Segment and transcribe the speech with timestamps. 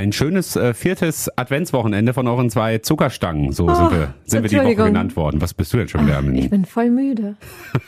[0.00, 3.52] ein schönes äh, viertes Adventswochenende von euren zwei Zuckerstangen.
[3.52, 5.42] So sind wir, sind wir die Woche genannt worden.
[5.42, 6.22] Was bist du denn schon wieder?
[6.24, 7.36] Ach, ich bin voll müde.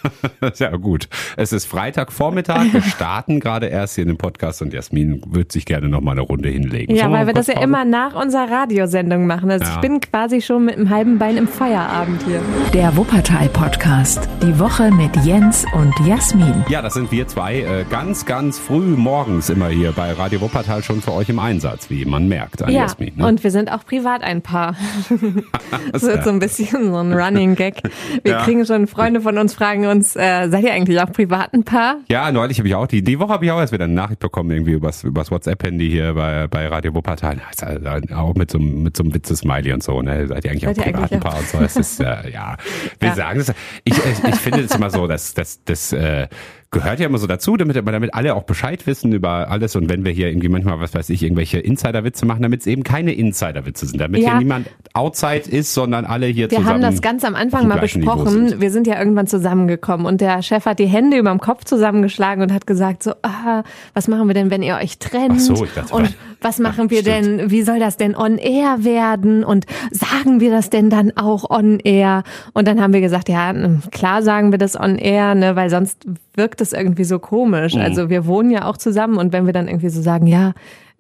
[0.56, 1.09] ja, gut.
[1.38, 2.72] Es ist Freitagvormittag.
[2.72, 6.12] Wir starten gerade erst hier in den Podcast und Jasmin wird sich gerne noch mal
[6.12, 6.95] eine Runde hinlegen.
[6.95, 9.51] Ja, weil wir das ja immer nach unserer Radiosendung machen.
[9.51, 9.74] Also ja.
[9.74, 12.42] ich bin quasi schon mit einem halben Bein im Feierabend hier.
[12.74, 14.29] Der Wuppertal-Podcast.
[14.42, 16.66] Die Woche mit Jens und Jasmin.
[16.69, 20.83] Ja, das sind wir zwei äh, ganz, ganz früh morgens immer hier bei Radio Wuppertal
[20.83, 22.60] schon für euch im Einsatz, wie man merkt.
[22.60, 23.27] ja, Jasmin, ne?
[23.27, 24.77] und wir sind auch privat ein Paar.
[25.92, 27.82] das wird so ein bisschen so ein Running Gag.
[28.22, 28.42] Wir ja.
[28.42, 31.96] kriegen schon Freunde von uns fragen uns, äh, seid ihr eigentlich auch privat ein Paar?
[32.08, 34.20] Ja, neulich habe ich auch die, die Woche habe ich auch erst wieder eine Nachricht
[34.20, 37.41] bekommen irgendwie übers, übers WhatsApp-Handy hier bei, bei Radio Wuppertal.
[37.60, 40.27] Also auch mit so, mit so einem Witze-Smiley und so, ne?
[40.27, 41.58] Seid ihr eigentlich seid auch privat ein Paar und so?
[41.58, 42.56] Das ist, äh, ja,
[42.98, 43.14] wir ja.
[43.14, 43.52] sagen es.
[43.84, 46.28] Ich, ich finde es immer so, dass, dass, dass äh,
[46.72, 50.04] gehört ja immer so dazu, damit, damit alle auch Bescheid wissen über alles und wenn
[50.04, 53.86] wir hier irgendwie manchmal, was weiß ich, irgendwelche Insider-Witze machen, damit es eben keine Insider-Witze
[53.86, 54.30] sind, damit ja.
[54.30, 56.66] hier niemand outside ist, sondern alle hier wir zusammen.
[56.66, 58.61] Wir haben das ganz am Anfang mal besprochen.
[58.61, 62.42] Wir sind ja irgendwann zusammengekommen und der Chef hat die Hände über dem Kopf zusammengeschlagen
[62.42, 63.62] und hat gesagt so, ah,
[63.94, 65.34] was machen wir denn, wenn ihr euch trennt?
[65.36, 67.41] Ach so, ich dachte, und was machen wir stimmt.
[67.41, 71.48] denn, wie soll das denn on air werden und sagen wir das denn dann auch
[71.48, 72.22] on air?
[72.53, 73.55] Und dann haben wir gesagt, ja,
[73.91, 77.75] klar sagen wir das on air, ne, weil sonst wirkt es irgendwie so komisch.
[77.75, 77.81] Mhm.
[77.81, 80.53] Also wir wohnen ja auch zusammen und wenn wir dann irgendwie so sagen, ja,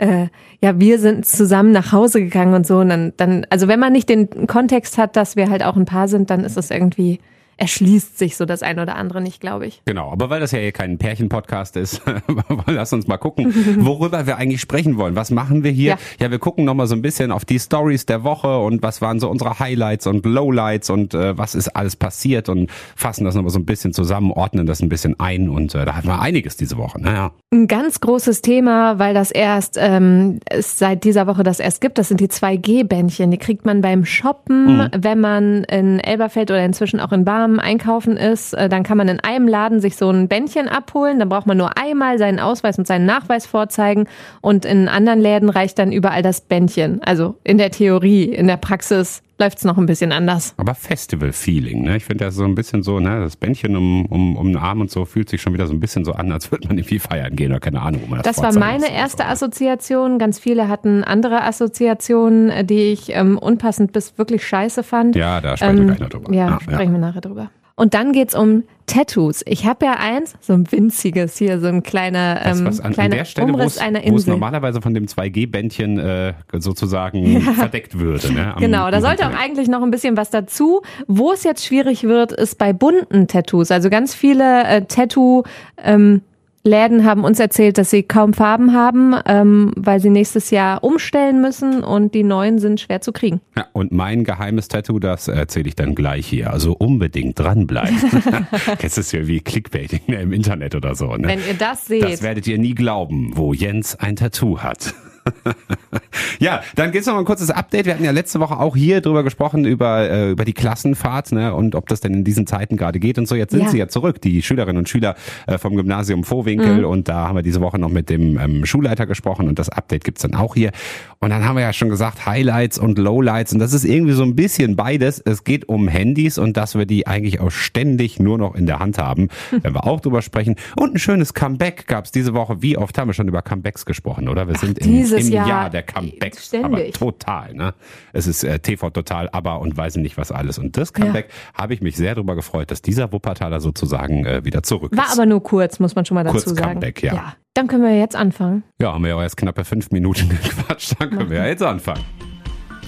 [0.02, 0.26] äh,
[0.60, 3.92] ja, wir sind zusammen nach Hause gegangen und so, und dann, dann, also wenn man
[3.92, 7.20] nicht den Kontext hat, dass wir halt auch ein Paar sind, dann ist es irgendwie
[7.56, 9.82] erschließt sich so das eine oder andere nicht, glaube ich.
[9.84, 12.02] Genau, aber weil das ja hier kein Pärchen-Podcast ist,
[12.66, 13.52] lass uns mal gucken,
[13.84, 15.16] worüber wir eigentlich sprechen wollen.
[15.16, 15.92] Was machen wir hier?
[15.92, 19.00] Ja, ja wir gucken nochmal so ein bisschen auf die Stories der Woche und was
[19.00, 23.34] waren so unsere Highlights und Lowlights und äh, was ist alles passiert und fassen das
[23.34, 26.20] nochmal so ein bisschen zusammen, ordnen das ein bisschen ein und äh, da hatten wir
[26.20, 27.00] einiges diese Woche.
[27.00, 27.32] Naja.
[27.52, 31.98] Ein ganz großes Thema, weil das erst ähm, es seit dieser Woche das erst gibt,
[31.98, 33.30] das sind die 2G-Bändchen.
[33.30, 34.88] Die kriegt man beim Shoppen, mhm.
[34.96, 39.08] wenn man in Elberfeld oder inzwischen auch in Barm einkaufen ist, äh, dann kann man
[39.08, 41.18] in einem Laden sich so ein Bändchen abholen.
[41.18, 44.06] Dann braucht man nur einmal seinen Ausweis und seinen Nachweis vorzeigen.
[44.40, 47.02] Und in anderen Läden reicht dann überall das Bändchen.
[47.02, 50.54] Also in der Theorie, in der Praxis läuft es noch ein bisschen anders.
[50.56, 51.96] Aber Festival-Feeling, ne?
[51.96, 54.80] Ich finde das so ein bisschen so, ne, das Bändchen um, um, um den Arm
[54.80, 57.00] und so fühlt sich schon wieder so ein bisschen so an, als würde man irgendwie
[57.00, 60.18] feiern gehen oder keine Ahnung, wo man das Das war meine erste Assoziation.
[60.18, 65.16] Ganz viele hatten andere Assoziationen, die ich ähm, unpassend bis wirklich scheiße fand.
[65.16, 66.32] Ja, da sprechen ähm, wir gleich noch drüber.
[66.32, 66.92] Ja, ah, sprechen ja.
[66.92, 67.50] wir nachher drüber.
[67.74, 69.42] Und dann geht's um Tattoos.
[69.46, 73.12] Ich habe ja eins, so ein winziges hier, so ein kleiner, ähm, was, an, kleiner
[73.12, 74.12] an der Stelle, Umriss einer Insel.
[74.12, 77.52] Wo es normalerweise von dem 2G-Bändchen äh, sozusagen ja.
[77.52, 78.30] verdeckt würde.
[78.32, 80.82] Ne, genau, da sollte auch eigentlich noch ein bisschen was dazu.
[81.06, 83.70] Wo es jetzt schwierig wird, ist bei bunten Tattoos.
[83.70, 85.44] Also ganz viele äh, Tattoo
[85.82, 86.20] ähm,
[86.64, 91.40] Läden haben uns erzählt, dass sie kaum Farben haben, ähm, weil sie nächstes Jahr umstellen
[91.40, 93.40] müssen und die neuen sind schwer zu kriegen.
[93.56, 96.52] Ja, und mein geheimes Tattoo, das erzähle ich dann gleich hier.
[96.52, 97.96] Also unbedingt dranbleiben.
[98.80, 101.16] Jetzt ist ja wie Clickbaiting im Internet oder so.
[101.16, 101.28] Ne?
[101.28, 102.04] Wenn ihr das seht.
[102.04, 104.94] Das werdet ihr nie glauben, wo Jens ein Tattoo hat.
[106.38, 107.86] ja, dann geht's noch mal ein kurzes Update.
[107.86, 111.54] Wir hatten ja letzte Woche auch hier drüber gesprochen über äh, über die Klassenfahrt ne,
[111.54, 113.34] und ob das denn in diesen Zeiten gerade geht und so.
[113.34, 113.68] Jetzt sind ja.
[113.68, 115.14] sie ja zurück, die Schülerinnen und Schüler
[115.46, 116.84] äh, vom Gymnasium Vohwinkel mhm.
[116.84, 120.04] und da haben wir diese Woche noch mit dem ähm, Schulleiter gesprochen und das Update
[120.04, 120.72] gibt's dann auch hier.
[121.20, 124.24] Und dann haben wir ja schon gesagt Highlights und Lowlights und das ist irgendwie so
[124.24, 125.20] ein bisschen beides.
[125.20, 128.80] Es geht um Handys und dass wir die eigentlich auch ständig nur noch in der
[128.80, 129.58] Hand haben, mhm.
[129.62, 130.56] wenn wir auch drüber sprechen.
[130.76, 132.62] Und ein schönes Comeback gab's diese Woche.
[132.62, 134.48] Wie oft haben wir schon über Comebacks gesprochen, oder?
[134.48, 136.46] Wir sind Ach, in dieses im Jahr, Jahr der Comebacks.
[136.46, 136.94] Ständig.
[137.00, 137.74] Aber total, ne?
[138.12, 140.58] Es ist äh, TV total, aber und weiß nicht was alles.
[140.58, 141.62] Und das Comeback ja.
[141.62, 144.98] habe ich mich sehr darüber gefreut, dass dieser Wuppertaler sozusagen äh, wieder zurück ist.
[144.98, 146.72] War aber nur kurz, muss man schon mal dazu kurz sagen.
[146.74, 147.14] Comeback, ja.
[147.14, 147.34] ja.
[147.54, 148.62] Dann können wir jetzt anfangen.
[148.80, 150.94] Ja, haben wir ja auch erst knappe fünf Minuten gequatscht.
[150.98, 152.04] Dann können wir ja jetzt anfangen.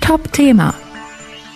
[0.00, 0.74] Top-Thema.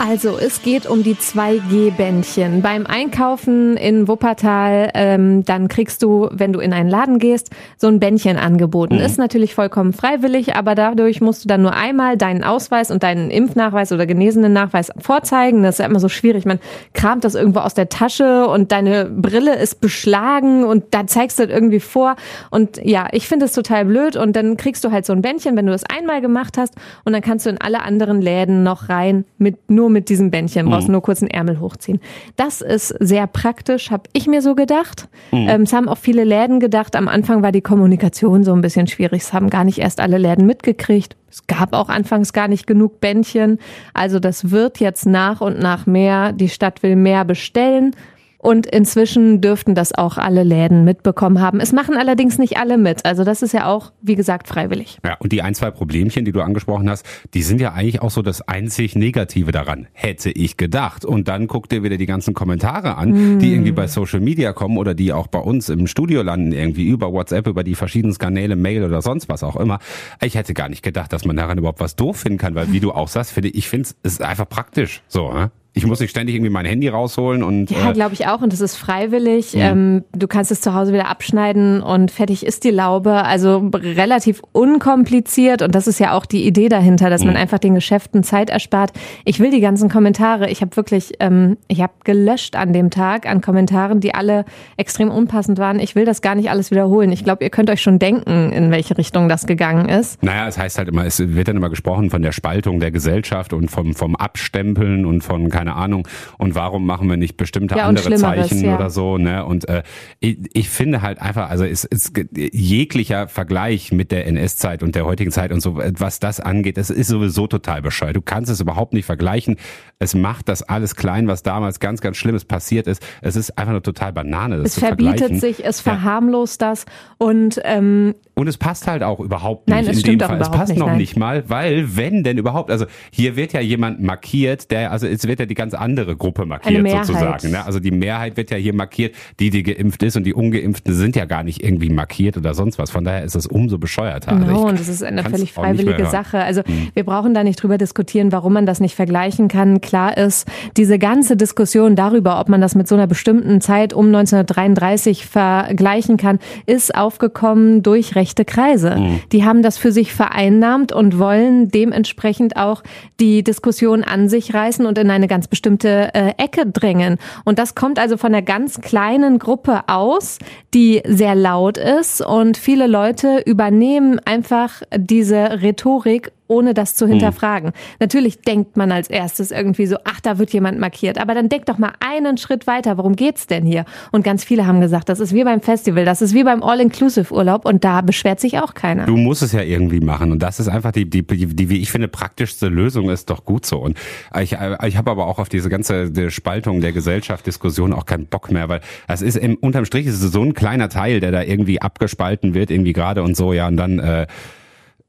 [0.00, 2.62] Also es geht um die 2G-Bändchen.
[2.62, 7.88] Beim Einkaufen in Wuppertal, ähm, dann kriegst du, wenn du in einen Laden gehst, so
[7.88, 8.94] ein Bändchen angeboten.
[8.94, 9.00] Mhm.
[9.00, 13.32] Ist natürlich vollkommen freiwillig, aber dadurch musst du dann nur einmal deinen Ausweis und deinen
[13.32, 15.64] Impfnachweis oder genesenen Nachweis vorzeigen.
[15.64, 16.46] Das ist ja immer so schwierig.
[16.46, 16.60] Man
[16.94, 21.46] kramt das irgendwo aus der Tasche und deine Brille ist beschlagen und da zeigst du
[21.46, 22.14] das irgendwie vor.
[22.50, 24.14] Und ja, ich finde es total blöd.
[24.14, 26.74] Und dann kriegst du halt so ein Bändchen, wenn du das einmal gemacht hast
[27.04, 30.30] und dann kannst du in alle anderen Läden noch rein mit nur nur mit diesem
[30.30, 30.70] Bändchen, mhm.
[30.70, 32.00] brauchst nur kurz einen Ärmel hochziehen.
[32.36, 35.08] Das ist sehr praktisch, habe ich mir so gedacht.
[35.32, 35.48] Mhm.
[35.48, 36.94] Ähm, es haben auch viele Läden gedacht.
[36.94, 39.22] Am Anfang war die Kommunikation so ein bisschen schwierig.
[39.22, 41.16] Es haben gar nicht erst alle Läden mitgekriegt.
[41.30, 43.58] Es gab auch anfangs gar nicht genug Bändchen.
[43.94, 46.32] Also das wird jetzt nach und nach mehr.
[46.32, 47.94] Die Stadt will mehr bestellen.
[48.40, 51.58] Und inzwischen dürften das auch alle Läden mitbekommen haben.
[51.58, 53.04] Es machen allerdings nicht alle mit.
[53.04, 54.98] Also das ist ja auch, wie gesagt, freiwillig.
[55.04, 57.04] Ja, und die ein, zwei Problemchen, die du angesprochen hast,
[57.34, 59.88] die sind ja eigentlich auch so das einzig Negative daran.
[59.92, 61.04] Hätte ich gedacht.
[61.04, 63.38] Und dann guck dir wieder die ganzen Kommentare an, mm.
[63.40, 66.86] die irgendwie bei Social Media kommen oder die auch bei uns im Studio landen, irgendwie
[66.86, 69.80] über WhatsApp, über die verschiedenen Kanäle, Mail oder sonst was auch immer.
[70.22, 72.80] Ich hätte gar nicht gedacht, dass man daran überhaupt was doof finden kann, weil wie
[72.80, 75.02] du auch sagst, finde ich, finde es ist einfach praktisch.
[75.08, 75.50] So, ne?
[75.78, 77.70] Ich muss nicht ständig irgendwie mein Handy rausholen und.
[77.70, 78.42] Ja, äh, glaube ich auch.
[78.42, 79.54] Und das ist freiwillig.
[79.54, 79.60] Mhm.
[79.60, 83.24] Ähm, du kannst es zu Hause wieder abschneiden und fertig ist die Laube.
[83.24, 85.62] Also relativ unkompliziert.
[85.62, 87.28] Und das ist ja auch die Idee dahinter, dass mhm.
[87.28, 88.90] man einfach den Geschäften Zeit erspart.
[89.24, 90.50] Ich will die ganzen Kommentare.
[90.50, 94.44] Ich habe wirklich, ähm, ich habe gelöscht an dem Tag an Kommentaren, die alle
[94.76, 95.78] extrem unpassend waren.
[95.78, 97.12] Ich will das gar nicht alles wiederholen.
[97.12, 100.22] Ich glaube, ihr könnt euch schon denken, in welche Richtung das gegangen ist.
[100.24, 103.52] Naja, es heißt halt immer, es wird dann immer gesprochen von der Spaltung der Gesellschaft
[103.52, 106.08] und vom, vom Abstempeln und von, keine keine Ahnung.
[106.38, 108.76] Und warum machen wir nicht bestimmte ja, andere Zeichen ja.
[108.76, 109.18] oder so?
[109.18, 109.44] Ne?
[109.44, 109.82] Und äh,
[110.20, 115.04] ich, ich finde halt einfach, also es ist jeglicher Vergleich mit der NS-Zeit und der
[115.04, 118.16] heutigen Zeit und so, was das angeht, das ist sowieso total bescheuert.
[118.16, 119.56] Du kannst es überhaupt nicht vergleichen.
[119.98, 123.04] Es macht das alles klein, was damals ganz, ganz Schlimmes passiert ist.
[123.20, 124.58] Es ist einfach nur total Banane.
[124.58, 126.70] Das es verbietet sich, es verharmlost ja.
[126.70, 126.86] das
[127.18, 130.40] und ähm, und es passt halt auch überhaupt nicht nein, es in dem Fall.
[130.40, 130.98] Es passt nicht, noch nein.
[130.98, 135.26] nicht mal, weil wenn denn überhaupt, also hier wird ja jemand markiert, der, also es
[135.26, 137.50] wird ja die ganz andere Gruppe markiert sozusagen.
[137.50, 137.66] Ne?
[137.66, 141.16] Also die Mehrheit wird ja hier markiert, die, die geimpft ist und die Ungeimpften sind
[141.16, 142.92] ja gar nicht irgendwie markiert oder sonst was.
[142.92, 144.30] Von daher ist es umso bescheuerter.
[144.30, 146.38] Also genau, also und das ist eine völlig freiwillige Sache.
[146.38, 146.90] Also hm.
[146.94, 149.80] wir brauchen da nicht drüber diskutieren, warum man das nicht vergleichen kann.
[149.80, 150.46] Klar ist,
[150.76, 156.18] diese ganze Diskussion darüber, ob man das mit so einer bestimmten Zeit um 1933 vergleichen
[156.18, 158.96] kann, ist aufgekommen durch rechte Kreise.
[158.96, 159.20] Mhm.
[159.32, 162.82] Die haben das für sich vereinnahmt und wollen dementsprechend auch
[163.20, 167.16] die Diskussion an sich reißen und in eine ganz bestimmte äh, Ecke drängen.
[167.44, 170.38] Und das kommt also von einer ganz kleinen Gruppe aus,
[170.74, 177.12] die sehr laut ist und viele Leute übernehmen einfach diese Rhetorik ohne das zu hm.
[177.12, 177.70] hinterfragen.
[177.70, 177.96] Mhm.
[178.00, 181.18] Natürlich denkt man als erstes irgendwie so, ach, da wird jemand markiert.
[181.18, 182.98] Aber dann denk doch mal einen Schritt weiter.
[182.98, 183.84] Worum geht's denn hier?
[184.10, 187.64] Und ganz viele haben gesagt, das ist wie beim Festival, das ist wie beim All-Inclusive-Urlaub
[187.64, 189.06] und da beschwert sich auch keiner.
[189.06, 191.78] Du musst es ja irgendwie machen und das ist einfach die, die, die, die wie
[191.78, 193.78] ich finde, praktischste Lösung ist doch gut so.
[193.78, 193.98] Und
[194.40, 198.50] ich, ich habe aber auch auf diese ganze Spaltung der Gesellschaft, Diskussion auch keinen Bock
[198.50, 201.42] mehr, weil es ist im, unterm Strich ist es so ein kleiner Teil, der da
[201.42, 204.26] irgendwie abgespalten wird, irgendwie gerade und so, ja, und dann äh,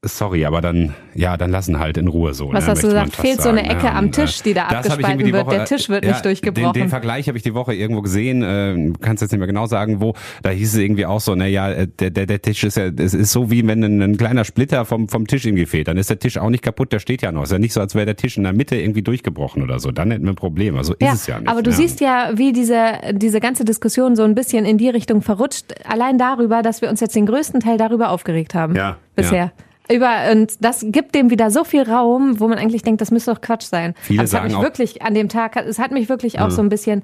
[0.04, 2.54] sorry, aber dann, ja, dann lassen halt in Ruhe so.
[2.54, 3.16] Was ne, hast du gesagt?
[3.18, 5.46] Fehlt so eine Ecke ja, am Tisch, die da abgespalten wird.
[5.46, 6.74] Woche, der Tisch wird ja, nicht durchgebrochen.
[6.74, 8.42] Den, den Vergleich habe ich die Woche irgendwo gesehen.
[8.42, 10.14] Äh, kannst jetzt nicht mehr genau sagen, wo.
[10.42, 13.14] Da hieß es irgendwie auch so, naja, äh, der, der, der Tisch ist ja, es
[13.14, 15.90] ist so wie wenn ein, ein kleiner Splitter vom, vom Tisch irgendwie fehlt.
[15.90, 17.44] Dann ist der Tisch auch nicht kaputt, der steht ja noch.
[17.44, 19.92] Ist ja nicht so, als wäre der Tisch in der Mitte irgendwie durchgebrochen oder so.
[19.92, 20.78] Dann hätten wir ein Problem.
[20.78, 21.50] Also ist ja, es ja nicht.
[21.50, 21.76] Aber du ja.
[21.76, 25.76] siehst ja, wie diese, diese ganze Diskussion so ein bisschen in die Richtung verrutscht.
[25.86, 28.76] Allein darüber, dass wir uns jetzt den größten Teil darüber aufgeregt haben.
[28.76, 28.96] Ja.
[29.16, 29.38] Bisher.
[29.38, 29.52] Ja
[29.92, 33.34] über und das gibt dem wieder so viel Raum, wo man eigentlich denkt, das müsste
[33.34, 33.96] doch Quatsch sein.
[34.02, 36.46] Viele Aber es sagen hat mich wirklich an dem Tag, es hat mich wirklich auch
[36.46, 36.52] ja.
[36.52, 37.04] so ein bisschen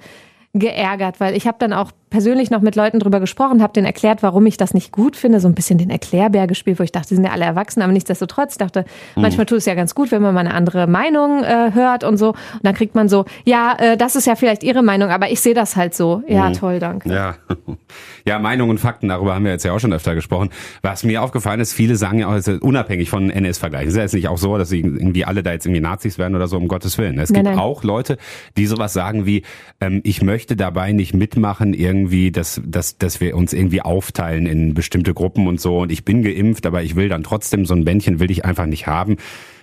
[0.54, 4.24] geärgert, weil ich habe dann auch persönlich noch mit Leuten drüber gesprochen, habe denen erklärt,
[4.24, 7.10] warum ich das nicht gut finde, so ein bisschen den Erklärbär gespielt, wo ich dachte,
[7.10, 8.86] die sind ja alle erwachsen, aber nichtsdestotrotz ich dachte,
[9.16, 9.24] mhm.
[9.24, 12.18] manchmal tut es ja ganz gut, wenn man mal eine andere Meinung äh, hört und
[12.18, 12.30] so.
[12.30, 15.42] Und dann kriegt man so, ja, äh, das ist ja vielleicht ihre Meinung, aber ich
[15.42, 16.24] sehe das halt so.
[16.28, 16.54] Ja, mhm.
[16.54, 17.12] toll, danke.
[17.12, 17.36] Ja.
[18.26, 20.50] ja, Meinung und Fakten, darüber haben wir jetzt ja auch schon öfter gesprochen.
[20.82, 23.90] Was mir aufgefallen ist, viele sagen ja auch, unabhängig von NS-Vergleichen.
[23.90, 26.36] Ist ja jetzt nicht auch so, dass sie irgendwie alle da jetzt irgendwie Nazis werden
[26.36, 27.20] oder so, um Gottes Willen.
[27.20, 27.64] Es nein, gibt nein.
[27.64, 28.18] auch Leute,
[28.58, 29.44] die sowas sagen wie,
[29.82, 31.95] ähm, ich möchte dabei nicht mitmachen, irgendwie,
[32.32, 35.80] dass, dass, dass wir uns irgendwie aufteilen in bestimmte Gruppen und so.
[35.80, 38.66] Und ich bin geimpft, aber ich will dann trotzdem so ein Bändchen will ich einfach
[38.66, 39.18] nicht haben.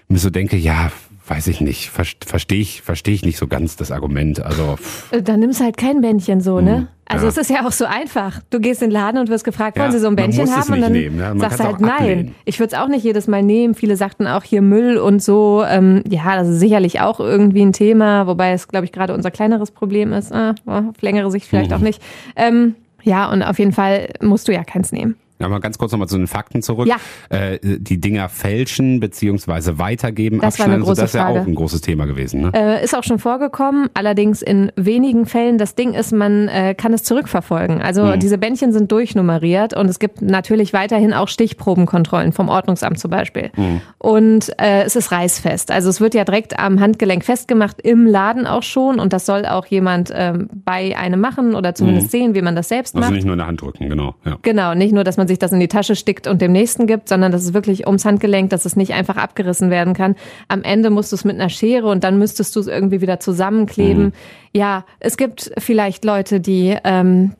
[0.08, 0.90] Und so denke, ja,
[1.32, 4.44] weiß ich nicht, verstehe ich, verstehe ich nicht so ganz das Argument.
[4.44, 4.76] Also
[5.12, 6.76] äh, dann nimmst du halt kein Bändchen so, ne?
[6.76, 6.88] Mhm.
[7.06, 7.30] Also ja.
[7.30, 8.40] es ist ja auch so einfach.
[8.50, 10.72] Du gehst in den Laden und wirst gefragt, wollen ja, Sie so ein Bändchen haben?
[10.72, 11.34] und dann nehmen, ja?
[11.36, 12.34] sagst du halt nein.
[12.44, 13.74] Ich würde es auch nicht jedes Mal nehmen.
[13.74, 15.64] Viele sagten auch hier Müll und so.
[15.66, 19.30] Ähm, ja, das ist sicherlich auch irgendwie ein Thema, wobei es, glaube ich, gerade unser
[19.30, 20.32] kleineres Problem ist.
[20.32, 21.76] Ah, auf längere Sicht vielleicht mhm.
[21.76, 22.02] auch nicht.
[22.36, 25.16] Ähm, ja, und auf jeden Fall musst du ja keins nehmen.
[25.48, 26.88] Mal ganz kurz nochmal zu den Fakten zurück.
[26.88, 26.96] Ja.
[27.28, 31.80] Äh, die Dinger fälschen beziehungsweise weitergeben, das abschneiden, so, das ist ja auch ein großes
[31.80, 32.42] Thema gewesen.
[32.42, 32.52] Ne?
[32.54, 35.58] Äh, ist auch schon vorgekommen, allerdings in wenigen Fällen.
[35.58, 37.80] Das Ding ist, man äh, kann es zurückverfolgen.
[37.80, 38.20] Also mhm.
[38.20, 43.50] diese Bändchen sind durchnummeriert und es gibt natürlich weiterhin auch Stichprobenkontrollen vom Ordnungsamt zum Beispiel.
[43.56, 43.80] Mhm.
[43.98, 45.70] Und äh, es ist reißfest.
[45.70, 49.46] Also es wird ja direkt am Handgelenk festgemacht, im Laden auch schon und das soll
[49.46, 52.10] auch jemand ähm, bei einem machen oder zumindest mhm.
[52.10, 53.08] sehen, wie man das selbst also macht.
[53.08, 54.14] Also nicht nur in der Hand drücken, genau.
[54.24, 54.38] Ja.
[54.42, 57.08] Genau, nicht nur, dass man sich das in die Tasche stickt und dem nächsten gibt,
[57.08, 60.14] sondern das ist wirklich ums Handgelenk, dass es nicht einfach abgerissen werden kann.
[60.48, 63.18] Am Ende musst du es mit einer Schere und dann müsstest du es irgendwie wieder
[63.20, 64.04] zusammenkleben.
[64.04, 64.12] Mhm.
[64.52, 67.32] Ja, es gibt vielleicht Leute, die ähm,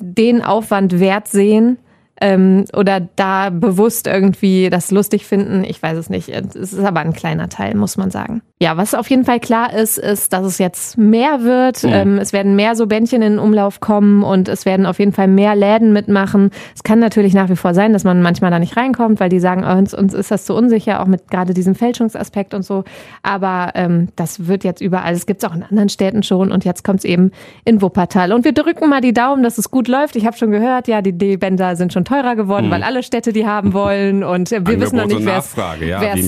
[0.00, 1.78] den Aufwand wert sehen,
[2.20, 5.64] ähm, oder da bewusst irgendwie das lustig finden.
[5.64, 6.28] Ich weiß es nicht.
[6.28, 8.42] Es ist aber ein kleiner Teil, muss man sagen.
[8.58, 11.82] Ja, was auf jeden Fall klar ist, ist, dass es jetzt mehr wird.
[11.82, 11.92] Mhm.
[11.92, 15.12] Ähm, es werden mehr so Bändchen in den Umlauf kommen und es werden auf jeden
[15.12, 16.50] Fall mehr Läden mitmachen.
[16.74, 19.40] Es kann natürlich nach wie vor sein, dass man manchmal da nicht reinkommt, weil die
[19.40, 22.84] sagen, oh, uns, uns ist das zu unsicher, auch mit gerade diesem Fälschungsaspekt und so.
[23.22, 25.12] Aber ähm, das wird jetzt überall.
[25.12, 27.32] Es gibt es auch in anderen Städten schon und jetzt kommt es eben
[27.66, 28.32] in Wuppertal.
[28.32, 30.16] Und wir drücken mal die Daumen, dass es gut läuft.
[30.16, 32.70] Ich habe schon gehört, ja, die D-Bänder sind schon teurer geworden, mhm.
[32.70, 35.56] weil alle Städte die haben wollen und äh, wir Angebot wissen noch nicht, wer es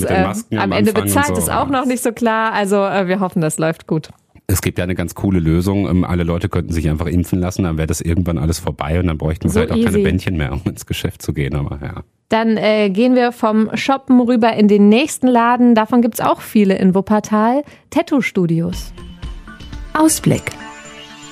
[0.09, 1.33] ja, äh, am Ende bezahlt, so.
[1.33, 2.53] ist auch noch nicht so klar.
[2.53, 4.09] Also äh, wir hoffen, das läuft gut.
[4.47, 5.87] Es gibt ja eine ganz coole Lösung.
[5.87, 9.07] Ähm, alle Leute könnten sich einfach impfen lassen, dann wäre das irgendwann alles vorbei und
[9.07, 9.85] dann bräuchten wir so halt auch easy.
[9.85, 11.55] keine Bändchen mehr, um ins Geschäft zu gehen.
[11.55, 12.03] Aber ja.
[12.29, 15.75] Dann äh, gehen wir vom Shoppen rüber in den nächsten Laden.
[15.75, 17.63] Davon gibt's auch viele in Wuppertal.
[17.89, 18.93] Tattoo-Studios.
[19.93, 20.43] Ausblick.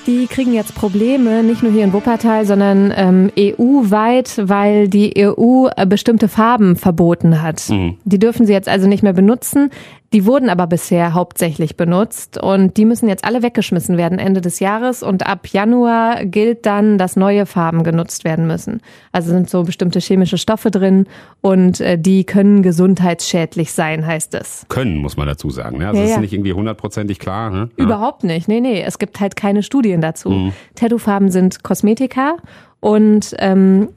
[0.08, 5.68] Die kriegen jetzt Probleme, nicht nur hier in Wuppertal, sondern ähm, EU-weit, weil die EU
[5.76, 7.68] äh, bestimmte Farben verboten hat.
[7.68, 7.98] Mhm.
[8.04, 9.68] Die dürfen sie jetzt also nicht mehr benutzen.
[10.14, 14.58] Die wurden aber bisher hauptsächlich benutzt und die müssen jetzt alle weggeschmissen werden Ende des
[14.58, 18.80] Jahres und ab Januar gilt dann, dass neue Farben genutzt werden müssen.
[19.12, 21.06] Also sind so bestimmte chemische Stoffe drin
[21.42, 24.64] und äh, die können gesundheitsschädlich sein, heißt es.
[24.70, 25.76] Können, muss man dazu sagen.
[25.76, 25.88] Ne?
[25.88, 27.50] Also ja, das ist nicht irgendwie hundertprozentig klar.
[27.50, 27.68] Ne?
[27.76, 27.84] Ja.
[27.84, 28.48] Überhaupt nicht.
[28.48, 28.82] Nee, nee.
[28.82, 30.30] Es gibt halt keine Studien dazu.
[30.30, 30.52] Mhm.
[30.74, 32.36] Tattoo-Farben sind Kosmetika
[32.80, 33.88] und ähm,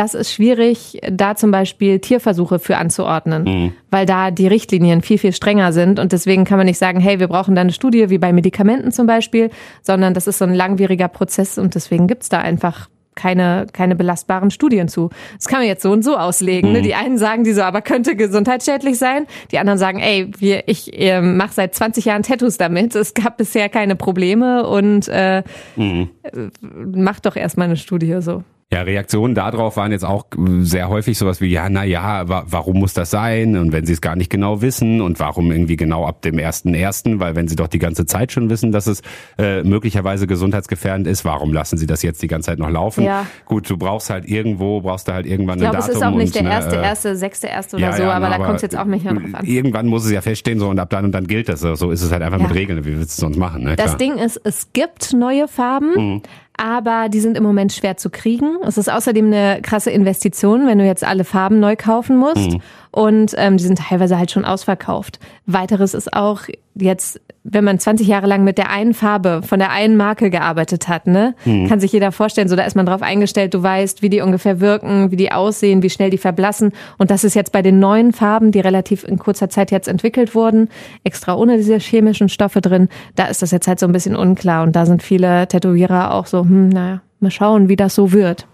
[0.00, 3.72] das ist schwierig, da zum Beispiel Tierversuche für anzuordnen, mhm.
[3.90, 5.98] weil da die Richtlinien viel, viel strenger sind.
[5.98, 8.92] Und deswegen kann man nicht sagen, hey, wir brauchen da eine Studie, wie bei Medikamenten
[8.92, 9.50] zum Beispiel,
[9.82, 14.50] sondern das ist so ein langwieriger Prozess und deswegen gibt's da einfach keine, keine belastbaren
[14.50, 15.10] Studien zu.
[15.36, 16.72] Das kann man jetzt so und so auslegen.
[16.72, 16.78] Ne?
[16.78, 16.82] Mhm.
[16.82, 16.88] Ne?
[16.88, 19.26] Die einen sagen, die so, aber könnte gesundheitsschädlich sein.
[19.50, 22.94] Die anderen sagen, ey, wir, ich äh, mache seit 20 Jahren Tattoos damit.
[22.94, 25.42] Es gab bisher keine Probleme und äh,
[25.76, 26.08] mhm.
[26.22, 28.44] Äh, mach doch erstmal eine Studie so.
[28.72, 30.26] Ja, Reaktionen darauf waren jetzt auch
[30.60, 33.56] sehr häufig sowas wie, ja, na ja, wa warum muss das sein?
[33.56, 36.72] Und wenn sie es gar nicht genau wissen und warum irgendwie genau ab dem ersten
[36.72, 39.02] ersten, weil wenn sie doch die ganze Zeit schon wissen, dass es
[39.38, 43.02] äh, möglicherweise gesundheitsgefährdend ist, warum lassen sie das jetzt die ganze Zeit noch laufen?
[43.02, 43.26] Ja.
[43.44, 45.92] Gut, du brauchst halt irgendwo, brauchst du halt irgendwann ich glaub, ein Datum.
[45.92, 48.02] Ich glaube, es ist auch nicht der erste, äh, erste, sechste, erste oder ja, so,
[48.04, 49.46] ja, aber, aber da kommt es jetzt auch nicht mehr drauf an.
[49.46, 51.58] Irgendwann muss es ja feststehen so und ab dann und dann gilt das.
[51.58, 52.84] So ist es halt einfach mit Regeln.
[52.84, 53.64] Wie willst du es sonst machen?
[53.64, 53.74] Ne?
[53.74, 56.12] Das Ding ist, es gibt neue Farben.
[56.14, 56.22] Mhm
[56.60, 58.58] aber die sind im Moment schwer zu kriegen.
[58.66, 62.50] Es ist außerdem eine krasse Investition, wenn du jetzt alle Farben neu kaufen musst.
[62.50, 62.60] Mhm.
[62.92, 65.20] Und ähm, die sind teilweise halt schon ausverkauft.
[65.46, 66.42] Weiteres ist auch
[66.74, 70.88] jetzt, wenn man 20 Jahre lang mit der einen Farbe von der einen Marke gearbeitet
[70.88, 71.68] hat, ne, mhm.
[71.68, 74.60] kann sich jeder vorstellen, so da ist man drauf eingestellt, du weißt, wie die ungefähr
[74.60, 76.72] wirken, wie die aussehen, wie schnell die verblassen.
[76.98, 80.34] Und das ist jetzt bei den neuen Farben, die relativ in kurzer Zeit jetzt entwickelt
[80.34, 80.68] wurden,
[81.04, 84.62] extra ohne diese chemischen Stoffe drin, da ist das jetzt halt so ein bisschen unklar.
[84.64, 88.46] Und da sind viele Tätowierer auch so, hm, naja, mal schauen, wie das so wird.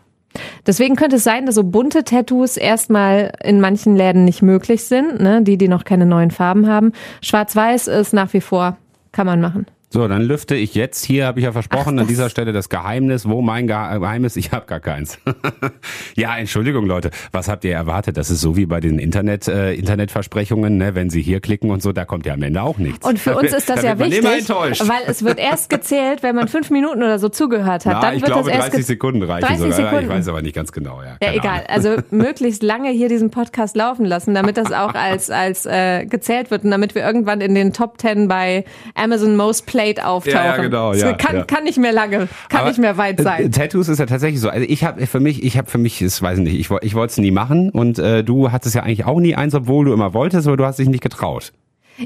[0.67, 5.21] Deswegen könnte es sein, dass so bunte Tattoos erstmal in manchen Läden nicht möglich sind,
[5.21, 5.43] ne?
[5.43, 6.93] die, die noch keine neuen Farben haben.
[7.23, 8.77] Schwarz-Weiß ist nach wie vor,
[9.13, 9.67] kann man machen.
[9.89, 12.69] So, dann lüfte ich jetzt, hier habe ich ja versprochen, Ach, an dieser Stelle das
[12.69, 13.29] Geheimnis.
[13.29, 14.35] Wo mein Geheimnis?
[14.35, 15.19] Ich habe gar keins.
[16.17, 18.17] ja, Entschuldigung Leute, was habt ihr erwartet?
[18.17, 20.97] Das ist so wie bei den Internet, äh, Internetversprechungen, ne?
[20.97, 23.07] wenn sie hier klicken und so, da kommt ja am Ende auch nichts.
[23.07, 26.71] Und für uns ist das ja wichtig, weil es wird erst gezählt, wenn man fünf
[26.71, 27.95] Minuten oder so zugehört hat.
[27.95, 29.77] Na, dann ich wird glaube, das erst 30 Sekunden reichen 30 sogar.
[29.77, 30.05] Sekunden.
[30.05, 31.01] Ich weiß aber nicht ganz genau.
[31.01, 31.59] Ja, ja egal.
[31.59, 31.69] Ahnung.
[31.69, 36.51] Also möglichst lange hier diesen Podcast laufen lassen, damit das auch als, als äh, gezählt
[36.51, 38.65] wird und damit wir irgendwann in den Top Ten bei
[38.97, 40.37] Amazon Most Played auftauchen.
[40.37, 40.93] Ja, ja, genau.
[40.95, 41.45] Ja, kann, ja.
[41.45, 43.47] kann nicht mehr lange, kann Aber, nicht mehr weit sein.
[43.47, 44.49] Äh, Tattoos ist ja tatsächlich so.
[44.49, 46.95] Also ich habe für mich, ich habe für mich, das weiß ich nicht, ich, ich
[46.95, 49.93] wollte es nie machen und äh, du hattest ja eigentlich auch nie eins, obwohl du
[49.93, 51.53] immer wolltest, aber du hast dich nicht getraut.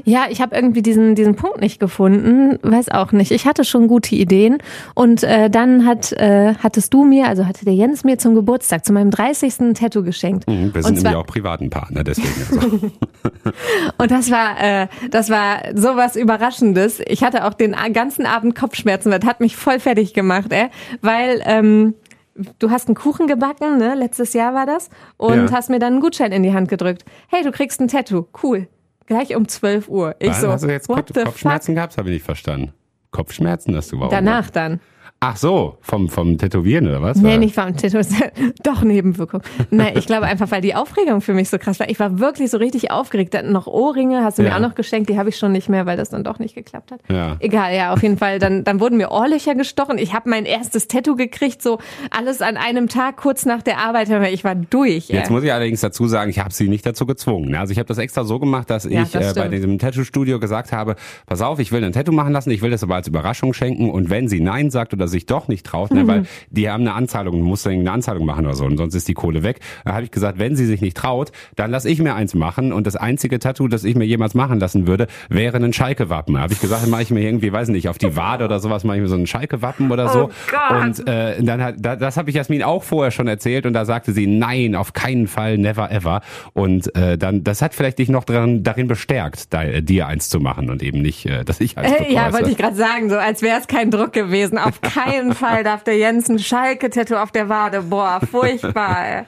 [0.05, 3.31] Ja, ich habe irgendwie diesen diesen Punkt nicht gefunden, weiß auch nicht.
[3.31, 4.57] Ich hatte schon gute Ideen
[4.95, 8.85] und äh, dann hat äh, hattest du mir, also hatte der Jens mir zum Geburtstag,
[8.85, 9.59] zu meinem 30.
[9.59, 10.47] ein Tattoo geschenkt.
[10.47, 12.29] Mhm, wir sind nämlich auch privaten Partner, deswegen.
[12.49, 12.91] Also.
[13.97, 17.01] und das war äh, das war sowas Überraschendes.
[17.07, 20.67] Ich hatte auch den ganzen Abend Kopfschmerzen, das hat mich voll fertig gemacht, ey,
[21.01, 21.95] weil ähm,
[22.59, 23.95] du hast einen Kuchen gebacken, ne?
[23.95, 25.51] Letztes Jahr war das und ja.
[25.51, 27.03] hast mir dann einen Gutschein in die Hand gedrückt.
[27.27, 28.67] Hey, du kriegst ein Tattoo, cool.
[29.11, 30.15] Gleich um 12 Uhr.
[30.19, 31.75] Ich Wann so, hast du jetzt Kopf Kopfschmerzen fuck?
[31.75, 31.97] gehabt?
[31.97, 32.71] Habe ich nicht verstanden.
[33.11, 34.13] Kopfschmerzen hast du überhaupt?
[34.13, 34.79] Danach dann.
[35.23, 37.17] Ach so, vom, vom Tätowieren oder was?
[37.17, 38.31] Nee, nicht vom Tätowieren.
[38.63, 39.43] Doch, Nebenwirkung.
[39.69, 41.87] Nein, ich glaube einfach, weil die Aufregung für mich so krass war.
[41.91, 43.35] Ich war wirklich so richtig aufgeregt.
[43.35, 44.55] Dann noch Ohrringe hast du mir Ja.
[44.55, 45.11] auch noch geschenkt.
[45.11, 47.01] Die habe ich schon nicht mehr, weil das dann doch nicht geklappt hat.
[47.07, 47.35] Ja.
[47.39, 48.39] Egal, ja, auf jeden Fall.
[48.39, 49.99] Dann, dann wurden mir Ohrlöcher gestochen.
[49.99, 51.77] Ich habe mein erstes Tattoo gekriegt, so
[52.09, 54.09] alles an einem Tag, kurz nach der Arbeit.
[54.33, 55.09] Ich war durch.
[55.09, 55.31] Jetzt ey.
[55.31, 57.53] muss ich allerdings dazu sagen, ich habe sie nicht dazu gezwungen.
[57.53, 60.39] Also ich habe das extra so gemacht, dass Ja, ich das äh, bei diesem Tattoo-Studio
[60.39, 60.95] gesagt habe,
[61.27, 63.91] pass auf, ich will ein Tattoo machen lassen, ich will das aber als Überraschung schenken
[63.91, 66.07] und wenn sie Nein sagt oder sich doch nicht traut, ne, Mhm.
[66.07, 69.07] weil die haben eine Anzahlung, du musst eine Anzahlung machen oder so und sonst ist
[69.07, 71.99] die Kohle weg, da habe ich gesagt, wenn sie sich nicht traut, dann lass ich
[71.99, 75.57] mir eins machen und das einzige Tattoo, das ich mir jemals machen lassen würde, wäre
[75.57, 76.33] ein Schalke-Wappen.
[76.35, 78.59] Da habe ich gesagt, dann mache ich mir irgendwie, weiß nicht, auf die Wade oder
[78.59, 81.95] sowas mache ich mir so ein Schalke-Wappen oder so Oh und äh, dann hat, da,
[81.95, 85.27] das habe ich Jasmin auch vorher schon erzählt und da sagte sie, nein, auf keinen
[85.27, 86.21] Fall, never ever.
[86.53, 90.29] Und äh, dann, das hat vielleicht dich noch daran, darin bestärkt, da, äh, dir eins
[90.29, 93.09] zu machen und eben nicht, äh, dass ich eins Äh, ja, wollte ich gerade sagen,
[93.09, 94.57] so als wäre es kein Druck gewesen.
[94.57, 95.00] Auf keinen
[95.33, 97.81] Fall darf der Jens ein Schalke-Tattoo auf der Wade.
[97.81, 99.25] Boah, furchtbar.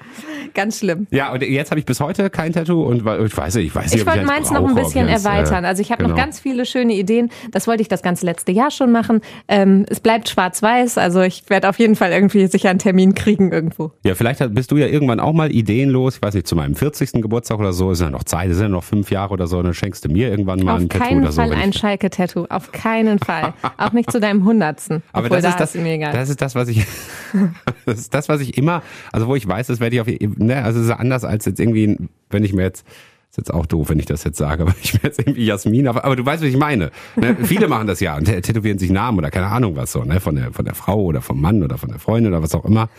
[0.53, 1.07] Ganz schlimm.
[1.11, 3.91] Ja, und jetzt habe ich bis heute kein Tattoo und ich weiß nicht, ich weiß
[3.91, 5.65] nicht, Ich wollte eins meins noch ein bisschen ich eins, äh, erweitern.
[5.65, 6.21] Also ich habe noch genau.
[6.21, 7.29] ganz viele schöne Ideen.
[7.51, 9.21] Das wollte ich das ganze letzte Jahr schon machen.
[9.47, 10.97] Ähm, es bleibt schwarz-weiß.
[10.97, 13.91] Also ich werde auf jeden Fall irgendwie sicher einen Termin kriegen irgendwo.
[14.03, 17.21] Ja, vielleicht bist du ja irgendwann auch mal ideenlos, ich weiß nicht, zu meinem 40.
[17.21, 19.73] Geburtstag oder so, ist ja noch Zeit, ist ja noch fünf Jahre oder so, dann
[19.73, 21.41] schenkst du mir irgendwann mal Auf ein Tattoo keinen oder so.
[21.41, 22.45] Fall wenn ein ich- Schalke-Tattoo.
[22.49, 23.53] Auf keinen Fall.
[23.77, 25.03] Auch nicht zu deinem Hundertsten.
[25.13, 26.13] Aber Obwohl, das da ist das, ist mir egal.
[26.13, 26.85] das ist das, was ich,
[27.85, 30.63] das ist das, was ich immer, also wo ich weiß, das werde ich auf, ne,
[30.63, 31.97] also es ist anders als jetzt irgendwie,
[32.29, 32.85] wenn ich mir jetzt,
[33.33, 35.87] ist jetzt auch doof, wenn ich das jetzt sage, aber ich mir jetzt irgendwie Jasmin,
[35.87, 36.91] aber, aber du weißt, was ich meine.
[37.15, 37.35] Ne?
[37.41, 40.35] Viele machen das ja und tätowieren sich Namen oder keine Ahnung was so, ne, von
[40.35, 42.89] der, von der Frau oder vom Mann oder von der Freundin oder was auch immer.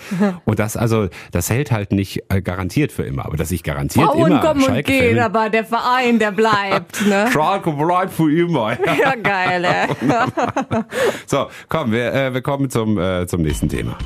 [0.45, 4.07] Und das, also, das hält halt nicht äh, garantiert für immer, aber dass ich garantiert
[4.07, 7.07] Frauen immer kommen und gehen, aber der Verein, der bleibt.
[7.07, 7.29] Ne?
[7.33, 8.73] Schalke bleibt für immer.
[8.73, 9.89] Ja, geil, ey.
[11.27, 13.97] So, komm, wir, äh, wir kommen zum, äh, zum nächsten Thema.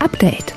[0.00, 0.54] Update.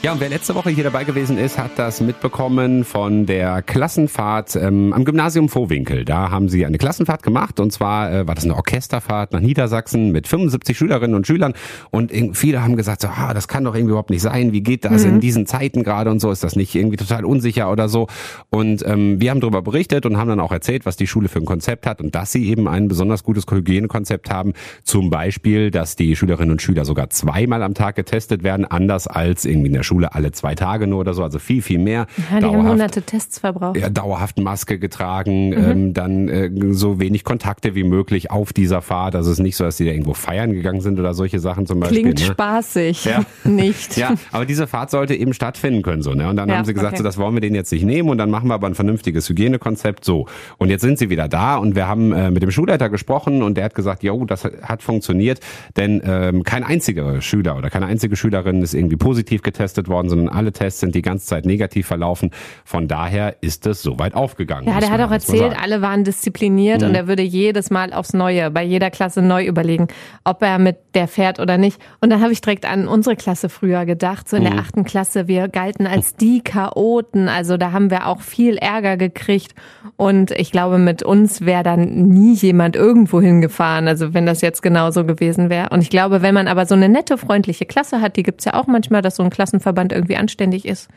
[0.00, 4.54] Ja, und wer letzte Woche hier dabei gewesen ist, hat das mitbekommen von der Klassenfahrt
[4.54, 6.04] ähm, am Gymnasium Vohwinkel.
[6.04, 10.12] Da haben sie eine Klassenfahrt gemacht und zwar äh, war das eine Orchesterfahrt nach Niedersachsen
[10.12, 11.52] mit 75 Schülerinnen und Schülern
[11.90, 14.52] und viele haben gesagt, so, ah, das kann doch irgendwie überhaupt nicht sein.
[14.52, 16.30] Wie geht das in diesen Zeiten gerade und so?
[16.30, 18.06] Ist das nicht irgendwie total unsicher oder so?
[18.50, 21.40] Und ähm, wir haben darüber berichtet und haben dann auch erzählt, was die Schule für
[21.40, 24.52] ein Konzept hat und dass sie eben ein besonders gutes Hygienekonzept haben.
[24.84, 29.44] Zum Beispiel, dass die Schülerinnen und Schüler sogar zweimal am Tag getestet werden, anders als
[29.44, 32.06] irgendwie in der Schule alle zwei Tage nur oder so, also viel, viel mehr.
[32.30, 33.76] Ja, die haben hunderte Tests verbraucht.
[33.76, 39.16] ja, dauerhaft Maske getragen, ähm, dann äh, so wenig Kontakte wie möglich auf dieser Fahrt.
[39.16, 41.66] Also es ist nicht so, dass die da irgendwo feiern gegangen sind oder solche Sachen
[41.66, 42.02] zum Beispiel.
[42.02, 42.26] Klingt ne?
[42.26, 43.04] spaßig.
[43.04, 43.22] Ja.
[43.44, 43.96] Nicht.
[43.96, 46.28] Ja, aber diese Fahrt sollte eben stattfinden können so, ne?
[46.28, 46.98] Und dann Ja, haben sie gesagt, okay.
[46.98, 49.28] so das wollen wir denen jetzt nicht nehmen und dann machen wir aber ein vernünftiges
[49.28, 50.26] Hygienekonzept so.
[50.58, 53.56] Und jetzt sind sie wieder da und wir haben äh, mit dem Schulleiter gesprochen und
[53.56, 55.40] der hat gesagt, jo, das hat funktioniert,
[55.76, 60.28] denn ähm, kein einziger Schüler oder keine einzige Schülerin ist irgendwie positiv getestet worden, sondern
[60.28, 62.32] alle Tests sind die ganze Zeit negativ verlaufen.
[62.64, 64.66] Von daher ist es soweit aufgegangen.
[64.66, 66.88] Ja, der hat auch erzählt, alle waren diszipliniert Mhm.
[66.88, 69.86] und er würde jedes Mal aufs Neue, bei jeder Klasse neu überlegen,
[70.24, 71.80] ob er mit der fährt oder nicht.
[72.00, 74.46] Und dann habe ich direkt an unsere Klasse früher gedacht, so in Mhm.
[74.50, 78.96] der achten Klasse, wir galten als die Chaoten, also da haben wir auch viel Ärger
[78.96, 79.54] gekriegt
[79.96, 84.62] und ich glaube, mit uns wäre dann nie jemand irgendwo hingefahren, also wenn das jetzt
[84.62, 85.68] genauso gewesen wäre.
[85.70, 88.54] Und ich glaube, wenn man aber so eine nette, freundliche Klasse hat, die gibt's ja
[88.54, 90.88] auch manchmal, dass so ein Klassenverband irgendwie anständig ist,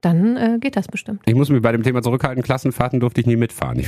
[0.00, 1.22] dann äh, geht das bestimmt.
[1.26, 2.42] Ich muss mich bei dem Thema zurückhalten.
[2.42, 3.84] Klassenfahrten durfte ich nie mitfahren.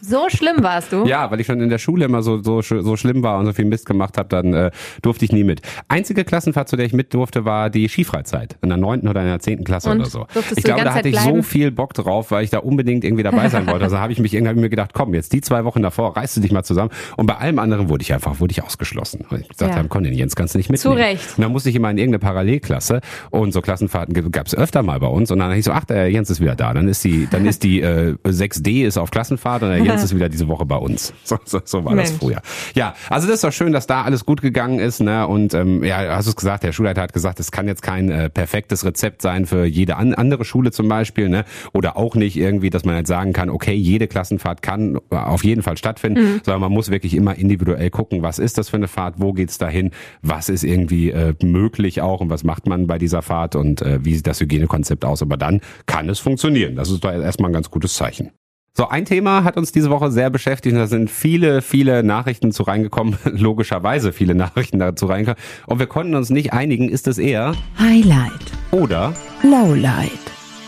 [0.00, 1.04] So schlimm warst du?
[1.06, 3.52] ja, weil ich schon in der Schule immer so so so schlimm war und so
[3.52, 4.70] viel Mist gemacht habe, dann äh,
[5.02, 5.60] durfte ich nie mit.
[5.88, 9.26] Einzige Klassenfahrt, zu der ich mit durfte, war die Skifreizeit in der neunten oder in
[9.28, 10.00] der zehnten Klasse Und?
[10.00, 10.26] oder so.
[10.56, 11.42] Ich glaube, da hatte ich Zeit so bleiben?
[11.44, 13.84] viel Bock drauf, weil ich da unbedingt irgendwie dabei sein wollte.
[13.84, 16.40] Also habe ich mich irgendwie mir gedacht, komm, jetzt die zwei Wochen davor reißt du
[16.40, 16.90] dich mal zusammen.
[17.16, 19.24] Und bei allem anderen wurde ich einfach wurde ich ausgeschlossen.
[19.30, 19.84] Weil Ich gesagt Ja.
[19.88, 21.08] komm, den Jens kannst du nicht Zu mitnehmen.
[21.10, 21.36] Recht.
[21.36, 25.00] Und dann musste ich immer in irgendeine Parallelklasse und so Klassenfahrten gab es öfter mal
[25.00, 26.74] bei uns und dann dachte ich so, ach, der Jens ist wieder da.
[26.74, 30.14] Dann ist die, dann ist die äh, 6D ist auf Klassenfahrt und der Jens ist
[30.14, 31.12] wieder diese Woche bei uns.
[31.24, 32.20] So, so, so war das Mensch.
[32.20, 32.42] früher.
[32.74, 35.26] Ja, also das ist doch schön, dass da alles gut gegangen ist, ne?
[35.26, 38.10] Und ähm, ja, hast du es gesagt, der Schulleiter hat gesagt, es kann jetzt kein
[38.10, 41.44] äh, perfektes Rezept sein für jede an, andere Schule zum Beispiel, ne?
[41.72, 45.62] Oder auch nicht irgendwie, dass man jetzt sagen kann, okay, jede Klassenfahrt kann auf jeden
[45.62, 49.16] Fall stattfinden, sondern man muss wirklich immer individuell gucken, was ist das für eine Fahrt,
[49.18, 49.90] wo geht's dahin,
[50.22, 54.04] was ist irgendwie äh, möglich auch und was macht man bei dieser Fahrt und äh,
[54.04, 55.22] wie sieht das Hygienekonzept aus.
[55.22, 56.76] Aber dann kann es funktionieren.
[56.76, 58.30] Das ist doch erstmal ein ganz gutes Zeichen.
[58.78, 62.52] So, ein Thema hat uns diese Woche sehr beschäftigt und da sind viele, viele Nachrichten
[62.52, 65.42] zu reingekommen, logischerweise viele Nachrichten dazu reingekommen.
[65.66, 68.52] Und wir konnten uns nicht einigen, ist es eher Highlight.
[68.70, 70.12] oder, Lowlight.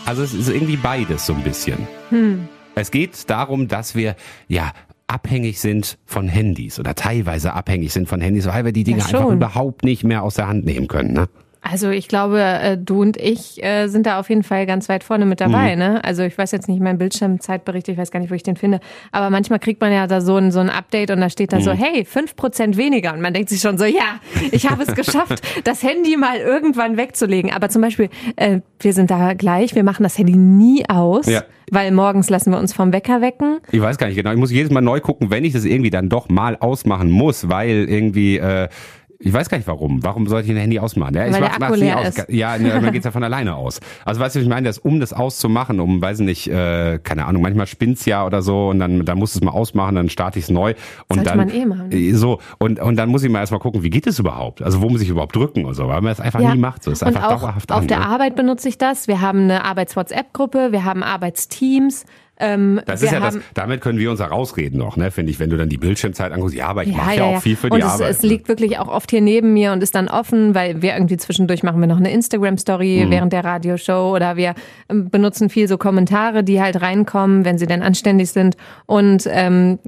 [0.05, 1.87] also es ist irgendwie beides so ein bisschen.
[2.75, 4.17] Es geht darum, dass wir
[4.49, 4.73] ja
[5.07, 9.05] abhängig sind von Handys oder teilweise abhängig sind von Handys, weil wir die Dinge Ja,
[9.05, 11.13] einfach überhaupt nicht mehr aus der Hand nehmen können.
[11.13, 11.29] Ne?
[11.63, 15.03] Also ich glaube, äh, du und ich äh, sind da auf jeden Fall ganz weit
[15.03, 15.51] vorne mit Mhm.
[15.51, 15.75] dabei.
[15.75, 16.03] Ne?
[16.03, 18.79] Also ich weiß jetzt nicht meinen Bildschirmzeitbericht, ich weiß gar nicht, wo ich den finde.
[19.11, 21.57] Aber manchmal kriegt man ja da so ein, so ein Update und da steht da
[21.57, 21.61] Mhm.
[21.61, 23.13] so, hey, fünf Prozent weniger.
[23.13, 24.19] Und man denkt sich schon so, ja,
[24.51, 27.51] ich habe es geschafft, das Handy mal irgendwann wegzulegen.
[27.53, 31.43] Aber zum Beispiel, äh, wir sind da gleich, wir machen das Handy nie aus, Ja.
[31.69, 33.59] weil morgens lassen wir uns vom Wecker wecken.
[33.71, 34.31] Ich weiß gar nicht genau.
[34.31, 37.49] Ich muss jedes Mal neu gucken, wenn ich das irgendwie dann doch mal ausmachen muss,
[37.49, 38.67] weil irgendwie, äh,
[39.23, 40.03] ich weiß gar nicht warum.
[40.03, 41.15] Warum sollte ich ein Handy ausmachen?
[41.15, 42.07] Ja, ich Weil der mach- Akku mach's nie leer aus.
[42.09, 42.25] ist.
[42.29, 43.79] Ja, ne, dann geht's ja von alleine aus.
[44.05, 47.25] Also weißt du, was ich meine, das, um das auszumachen, um, weiß nicht, äh, keine
[47.25, 50.39] Ahnung, manchmal spinnt's ja oder so und dann, dann muss es mal ausmachen, dann starte
[50.39, 50.73] ich's neu.
[51.07, 51.91] Und Sollte dann, man eh machen.
[51.91, 54.61] äh, So, und, und dann muss ich mal erstmal gucken, wie geht es überhaupt?
[54.61, 56.83] Also wo muss ich überhaupt drücken und so, weil man es einfach nie macht.
[56.83, 58.05] So, ist und einfach auch dauerhaft auf an, der ne?
[58.07, 59.07] Arbeit benutze ich das.
[59.07, 62.05] Wir haben eine Arbeits-WhatsApp-Gruppe, wir haben Arbeitsteams.
[62.41, 65.49] Ähm, Das ist ja das, damit können wir uns herausreden noch, ne, finde ich, wenn
[65.49, 66.55] du dann die Bildschirmzeit anguckst.
[66.55, 68.09] Ja, aber ich mache ja, auch viel für die und es, Arbeit.
[68.09, 68.29] es ne?
[68.29, 71.63] liegt wirklich auch oft hier neben mir und ist dann offen, weil wir irgendwie zwischendurch
[71.63, 73.11] machen wir noch eine Instagram-Story Mhm.
[73.11, 74.55] während der Radioshow oder wir
[74.89, 78.57] ähm, benutzen viel so Kommentare, die halt reinkommen, wenn sie denn anständig sind.
[78.87, 79.79] Und ähm,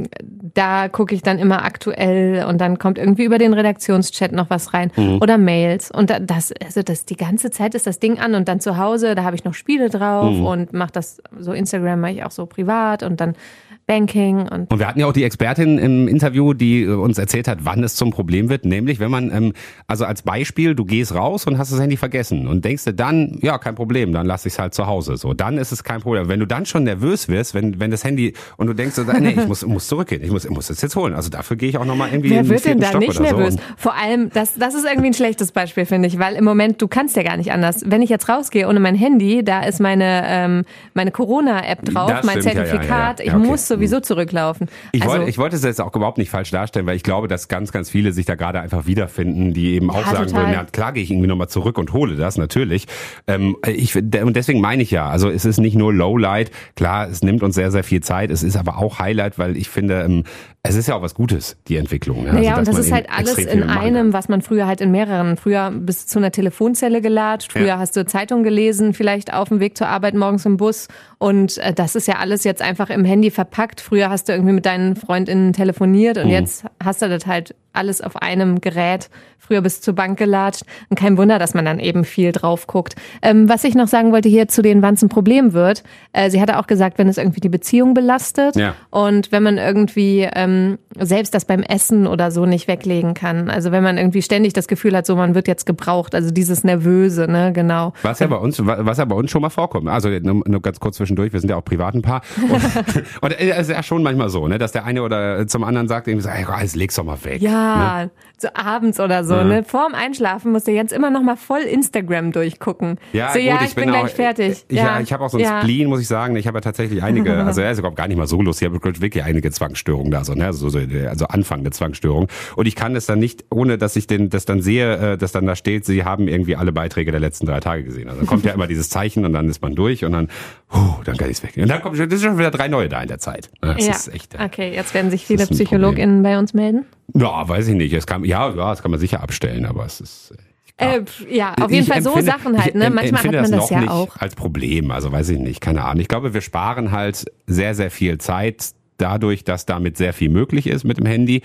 [0.54, 4.74] da gucke ich dann immer aktuell und dann kommt irgendwie über den Redaktionschat noch was
[4.74, 5.20] rein Mhm.
[5.22, 5.89] oder Mails.
[5.92, 8.78] Und da- das, also das die ganze Zeit ist das Ding an und dann zu
[8.78, 10.46] Hause, da habe ich noch Spiele drauf Mhm.
[10.46, 13.36] und mache das so Instagram mache ich auch so privat und dann
[13.86, 17.48] Banking und Und wir hatten ja auch die Expertin im Interview, die äh, uns erzählt
[17.48, 18.65] hat, wann es zum Problem wird.
[18.65, 19.54] Nämlich, wenn man, ähm,
[19.88, 23.38] also als Beispiel, du gehst raus und hast das Handy vergessen und denkst dir dann,
[23.41, 25.17] ja, kein Problem, dann lass ich es halt zu Hause.
[25.17, 26.30] So, dann ist es kein Problem.
[26.30, 29.32] Wenn du dann schon nervös wirst, wenn, wenn das Handy und du denkst, so, nee,
[29.32, 31.13] ich muss, muss zurückgehen, ich muss, ich muss es jetzt holen.
[31.13, 33.19] Also dafür gehe ich auch nochmal irgendwie in Wer den wird denn da Stock nicht
[33.19, 33.56] nervös?
[33.56, 33.60] so.
[33.76, 36.88] Vor allem, das, das ist irgendwie ein schlechtes Beispiel, finde ich, weil im Moment, du
[36.88, 37.84] kannst ja gar nicht anders.
[37.86, 42.26] Wenn ich jetzt rausgehe ohne mein Handy, da ist meine, ähm, meine Corona-App drauf, Das
[42.26, 43.32] mein stimmt, ja, ja, Zertifikat, ja, ja.
[43.32, 43.48] ich okay.
[43.48, 44.68] muss sowieso zurücklaufen.
[44.92, 47.28] Ich, also, wollte, ich wollte es jetzt auch überhaupt nicht falsch darstellen, weil ich glaube,
[47.28, 50.42] dass ganz, ganz viele sich da gerade einfach wiederfinden, die eben auch Ja, sagen total.
[50.44, 52.88] würden, ja, klar gehe ich irgendwie nochmal zurück und hole das, natürlich.
[53.28, 57.24] Ähm, ich, und deswegen meine ich ja, also es ist nicht nur Lowlight, klar, es
[57.24, 60.24] nimmt uns sehr, sehr viel Zeit, es ist aber auch Highlight, weil ich finde, ähm,
[60.66, 62.24] es ist ja auch was Gutes, die Entwicklung.
[62.24, 62.34] ne?
[62.34, 65.36] Naja, Also, und das ist halt alles in einem, was man früher halt in mehreren.
[65.36, 67.80] Früher bist du zu einer Telefonzelle gelatscht, früher Ja.
[67.80, 70.88] hast du Zeitung gelesen, vielleicht auf dem Weg zur Arbeit morgens im Bus.
[71.18, 73.62] Und äh, das ist ja alles jetzt einfach im Handy verpackt.
[73.82, 76.23] Früher hast du irgendwie mit deinen FreundInnen telefoniert Mhm.
[76.23, 79.10] und jetzt hast du das halt alles auf einem Gerät.
[79.40, 80.64] Früher bist du zur Bank gelatscht.
[80.90, 82.96] Und kein Wunder, dass man dann eben viel drauf guckt.
[83.22, 85.84] Ähm, was ich noch sagen wollte hier zu denen, wann es ein Problem wird.
[86.14, 88.76] Äh, sie hatte auch gesagt, wenn es irgendwie die Beziehung belastet Ja.
[88.90, 93.50] und wenn man irgendwie ähm, selbst das beim Essen oder so nicht weglegen kann.
[93.50, 96.64] Also wenn man irgendwie ständig das Gefühl hat, so man wird jetzt gebraucht, also dieses
[96.64, 97.92] Nervöse, ne, genau.
[98.04, 99.90] Was ja bei uns, was ja bei uns schon mal vorkommt.
[99.90, 102.22] Also nur, nur ganz kurz zwischendurch, wir sind ja auch privat ein Paar.
[102.42, 105.90] Und, und es ist ja schon manchmal so, ne, dass der eine oder zum anderen
[105.90, 107.42] sagt irgendwie so, ey, jetzt leg's doch mal weg.
[107.42, 108.10] Ja, 啊。
[108.44, 109.64] So abends oder so, ne?
[109.64, 113.00] Vorm Einschlafen muss der Jens immer noch mal voll Instagram durchgucken.
[113.12, 114.66] Ja, so, gut, ja, ich, ich, bin, bin gleich auch, fertig.
[114.68, 115.62] Ich, ja, ich habe auch so ein ja.
[115.62, 116.36] Spleen, muss ich sagen.
[116.36, 118.74] Ich habe ja tatsächlich einige, also er ist überhaupt gar nicht mal so lustig, ich
[118.74, 120.46] habe wirklich einige Zwangsstörungen da, so, ne?
[120.46, 122.28] also, so, also anfangende Zwangsstörungen.
[122.56, 125.32] Und ich kann das dann nicht, ohne dass ich den, das dann sehe, äh, dass
[125.32, 128.08] dann da steht, sie haben irgendwie alle Beiträge der letzten drei Tage gesehen.
[128.10, 130.28] Also dann kommt ja immer dieses Zeichen und dann ist man durch und dann,
[130.72, 131.54] huh, dann kann ich's weg.
[131.58, 133.50] Und dann kommt schon, das schon wieder drei neue da in der Zeit.
[133.62, 133.92] Das Ja.
[133.94, 134.36] ist echt.
[134.36, 136.86] äh, Okay, jetzt werden sich viele PsychologInnen bei uns melden.
[137.16, 137.94] Ja, weiß ich nicht.
[137.94, 140.34] Es kann, ja, ja, das kann man sicher abstellen, aber es ist.
[140.78, 142.89] Äh, pf, ja, auf jeden Ich Fall so empfinde- Sachen halt, ne?
[142.89, 144.17] Manchmal hat man das noch ja nicht auch.
[144.17, 146.02] als Problem, also weiß ich nicht, keine Ahnung.
[146.02, 150.65] Ich glaube, wir sparen halt sehr, sehr viel Zeit dadurch, dass damit sehr viel möglich
[150.67, 151.41] ist mit dem Handy.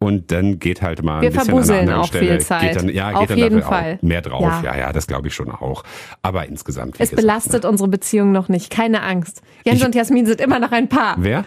[0.00, 2.30] Und dann geht halt mal Wir ein bisschen an einer anderen auch Stelle.
[2.30, 2.60] viel Zeit.
[2.62, 3.94] Geht dann, ja, geht Auf dann jeden dafür Fall.
[3.98, 4.42] Auch mehr drauf.
[4.42, 4.62] Ja.
[4.62, 5.82] Ja, ja, das glaube ich schon auch.
[6.22, 6.94] Aber insgesamt.
[7.00, 9.42] Es gesagt, belastet unsere Beziehung noch nicht, keine Angst.
[9.64, 11.16] Jens Ich- und Jasmin sind immer noch ein Paar.
[11.18, 11.44] Wer?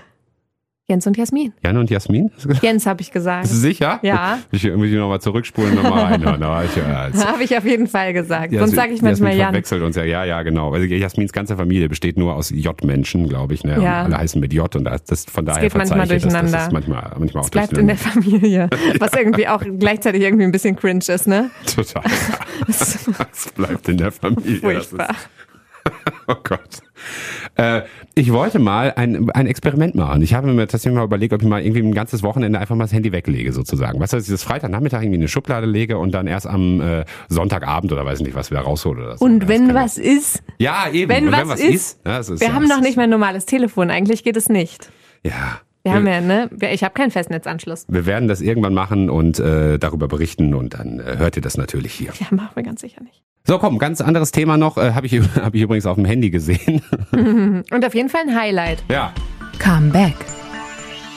[0.92, 1.54] Jens und Jasmin.
[1.64, 2.32] Jan und Jasmin?
[2.62, 3.48] Jens habe ich gesagt.
[3.48, 4.00] Sicher?
[4.02, 4.40] Ja.
[4.52, 6.42] Ich irgendwie nochmal zurückspulen, nochmal reinhören.
[6.66, 8.54] Ich, Habe ich auf jeden Fall gesagt.
[8.54, 9.50] Sonst sage ich manchmal Jasmin Jan.
[9.52, 10.74] verwechselt uns ja, ja, ja, genau.
[10.74, 13.64] Also Jasmins ganze Familie besteht nur aus J-Menschen, glaube ich.
[13.64, 13.78] Ne?
[13.78, 14.04] Und Ja.
[14.04, 16.70] alle heißen mit J und das, das von daher geht manchmal ich das, das durcheinander.
[16.74, 18.30] manchmal, manchmal auch Es bleibt in der durcheinander.
[18.30, 18.70] Familie.
[19.00, 21.52] Was irgendwie auch gleichzeitig irgendwie ein bisschen cringe ist, ne?
[21.74, 22.04] Total.
[22.68, 24.60] Es bleibt in der Familie.
[24.60, 25.10] Das Furchtbar.
[25.12, 25.92] Ist,
[26.28, 26.82] oh Gott.
[27.62, 27.84] Äh,
[28.16, 30.22] ich wollte mal ein, ein Experiment machen.
[30.22, 32.86] Ich habe mir tatsächlich mal überlegt, ob ich mal irgendwie ein ganzes Wochenende einfach mal
[32.86, 34.00] das Handy weglege, sozusagen.
[34.00, 36.82] Weißt du, dass ich das Freitagnachmittag irgendwie in eine Schublade lege und dann erst am
[36.82, 39.26] äh, Sonntagabend oder weiß ich nicht, was wieder raushole oder so.
[39.26, 41.10] Und wenn was ist, Ja, eben.
[41.10, 43.46] wenn was wenn was ist, ist, ja, wir ja, haben noch nicht mehr ein normales
[43.46, 43.90] Telefon.
[43.92, 44.90] Eigentlich geht es nicht.
[45.24, 45.62] Ja.
[45.84, 46.50] Wir haben ja, ne?
[46.72, 47.86] Ich habe keinen Festnetzanschluss.
[47.88, 51.58] Wir werden das irgendwann machen und äh, darüber berichten und dann äh, hört ihr das
[51.58, 52.12] natürlich hier.
[52.20, 53.24] Ja, machen wir ganz sicher nicht.
[53.48, 54.78] So, komm, ganz anderes Thema noch.
[54.78, 56.82] Äh, Habe ich, hab ich übrigens auf dem Handy gesehen.
[57.12, 58.84] Und auf jeden Fall ein Highlight.
[58.90, 59.12] ja.
[59.64, 60.16] Come back.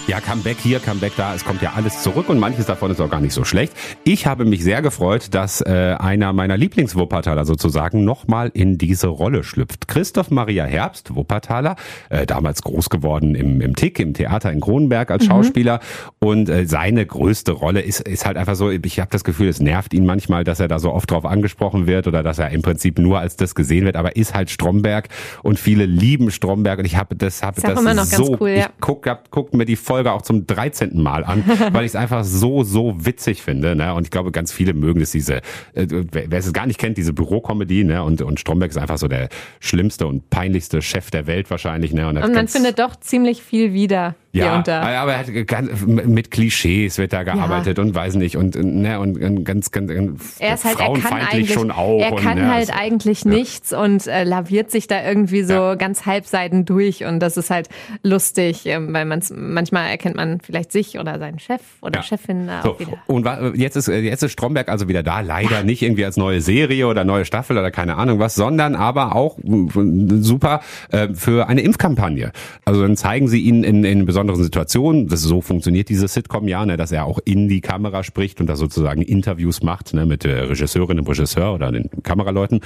[0.06, 3.08] Ja, Comeback hier, Comeback da, es kommt ja alles zurück und manches davon ist auch
[3.08, 3.72] gar nicht so schlecht.
[4.04, 9.44] Ich habe mich sehr gefreut, dass äh, einer meiner Lieblingswuppertaler sozusagen nochmal in diese Rolle
[9.44, 9.88] schlüpft.
[9.88, 11.76] Christoph Maria Herbst, Wuppertaler,
[12.10, 15.80] äh, damals groß geworden im, im Tick, im Theater in Kronenberg als Schauspieler
[16.18, 19.60] und äh, seine größte Rolle ist, ist halt einfach so, ich habe das Gefühl, es
[19.60, 22.60] nervt ihn manchmal, dass er da so oft drauf angesprochen wird oder dass er im
[22.60, 25.08] Prinzip nur als das gesehen wird, aber ist halt Stromberg
[25.42, 28.36] und viele lieben Stromberg und ich habe das, habe auch das immer noch ganz so,
[28.38, 28.66] cool, ja.
[28.66, 31.02] ich guck, hab, guck mir die Folge auch zum 13.
[31.02, 33.74] Mal an, weil ich es einfach so, so witzig finde.
[33.76, 33.94] Ne?
[33.94, 35.36] Und ich glaube, ganz viele mögen es, diese,
[35.74, 38.02] äh, wer wer es gar nicht kennt, diese Bürokomödie, ne?
[38.02, 39.28] Und, und Stromberg ist einfach so der
[39.60, 42.08] schlimmste und peinlichste Chef der Welt wahrscheinlich, ne?
[42.08, 46.30] Und, Und man findet doch ziemlich viel wieder ja, und aber er hat ganz, mit
[46.30, 49.90] Klischees wird da gearbeitet und weiß nicht und ne und, und ganz ganz,
[50.38, 52.70] Er ist halt, er kann frauenfeindlich eigentlich, schon auch er und, kann ja, halt es-
[52.70, 55.74] eigentlich nichts und äh, laviert sich da irgendwie so Ja.
[55.76, 57.68] ganz halbseiten durch und das ist halt
[58.02, 62.02] lustig, ähm, weil man manchmal erkennt man vielleicht sich oder seinen Chef oder Ja.
[62.02, 62.92] Chefin da So, auch wieder.
[63.06, 66.86] und jetzt ist jetzt ist Stromberg also wieder da, leider nicht irgendwie als neue Serie
[66.88, 71.60] oder neue Staffel oder keine Ahnung was, sondern aber auch mm, super äh, für eine
[71.60, 72.32] Impfkampagne.
[72.64, 75.08] Also dann zeigen sie ihn in, in besonderen Situationen.
[75.08, 78.46] Das so funktioniert diese Sitcom ja, ne, dass er auch in die Kamera spricht und
[78.46, 82.60] da sozusagen Interviews macht ne, mit der Regisseurin, dem Regisseur oder den Kameraleuten.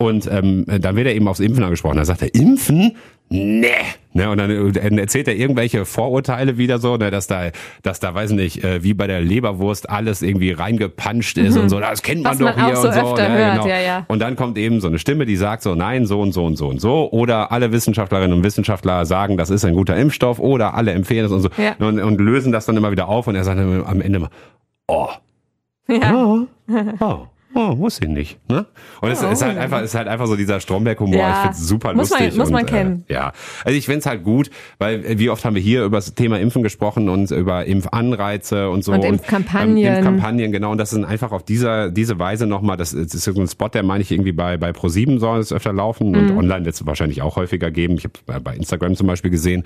[0.00, 1.96] Und ähm, dann wird er eben aufs Impfen angesprochen.
[1.96, 2.96] Da sagt er, Impfen?
[3.30, 3.66] Nee.
[4.12, 7.50] Ne, und dann äh, dann erzählt er irgendwelche Vorurteile wieder so, ne, dass da,
[7.82, 11.80] dass da, weiß nicht, äh, wie bei der Leberwurst alles irgendwie reingepanscht ist und so.
[11.80, 13.00] Das kennt man Was doch man hier so und so.
[13.00, 13.66] öfter ne, hört, genau.
[13.66, 14.04] ja, ja.
[14.08, 16.56] Und dann kommt eben so eine Stimme, die sagt so, nein, so und so und
[16.56, 17.10] so und so.
[17.10, 20.38] Oder alle Wissenschaftlerinnen und Wissenschaftler sagen, das ist ein guter Impfstoff.
[20.38, 21.48] Oder alle empfehlen es und so.
[21.56, 21.74] Ja.
[21.84, 23.26] Und, und lösen das dann immer wieder auf.
[23.26, 24.30] Und er sagt dann am Ende immer,
[24.86, 25.08] oh,
[25.88, 26.14] Ja.
[26.14, 26.46] oh,
[27.00, 27.26] oh.
[27.54, 28.38] Oh, wusste ich nicht.
[28.48, 28.66] Ne?
[29.00, 29.28] Und es Oh.
[29.30, 31.16] ist halt einfach, ist halt einfach so dieser Stromberg-Humor.
[31.18, 31.30] Ja.
[31.30, 32.38] Ich find's super Muss man- lustig.
[32.38, 33.04] muss man und, kennen.
[33.08, 33.32] Äh, ja,
[33.64, 36.38] also ich find's halt gut, weil äh, wie oft haben wir hier über das Thema
[36.38, 38.92] Impfen gesprochen und über Impfanreize und so.
[38.92, 39.78] Und Impfkampagnen.
[39.78, 40.70] Ähm, Impfkampagnen, genau.
[40.72, 43.48] Und das ist dann einfach auf dieser, diese Weise nochmal, das, das ist so ein
[43.48, 46.38] Spot, der meine ich irgendwie bei, bei Pro7 soll es öfter laufen und Mhm.
[46.38, 47.94] online wird es wahrscheinlich auch häufiger geben.
[47.94, 49.64] Ich habe bei Instagram zum Beispiel gesehen.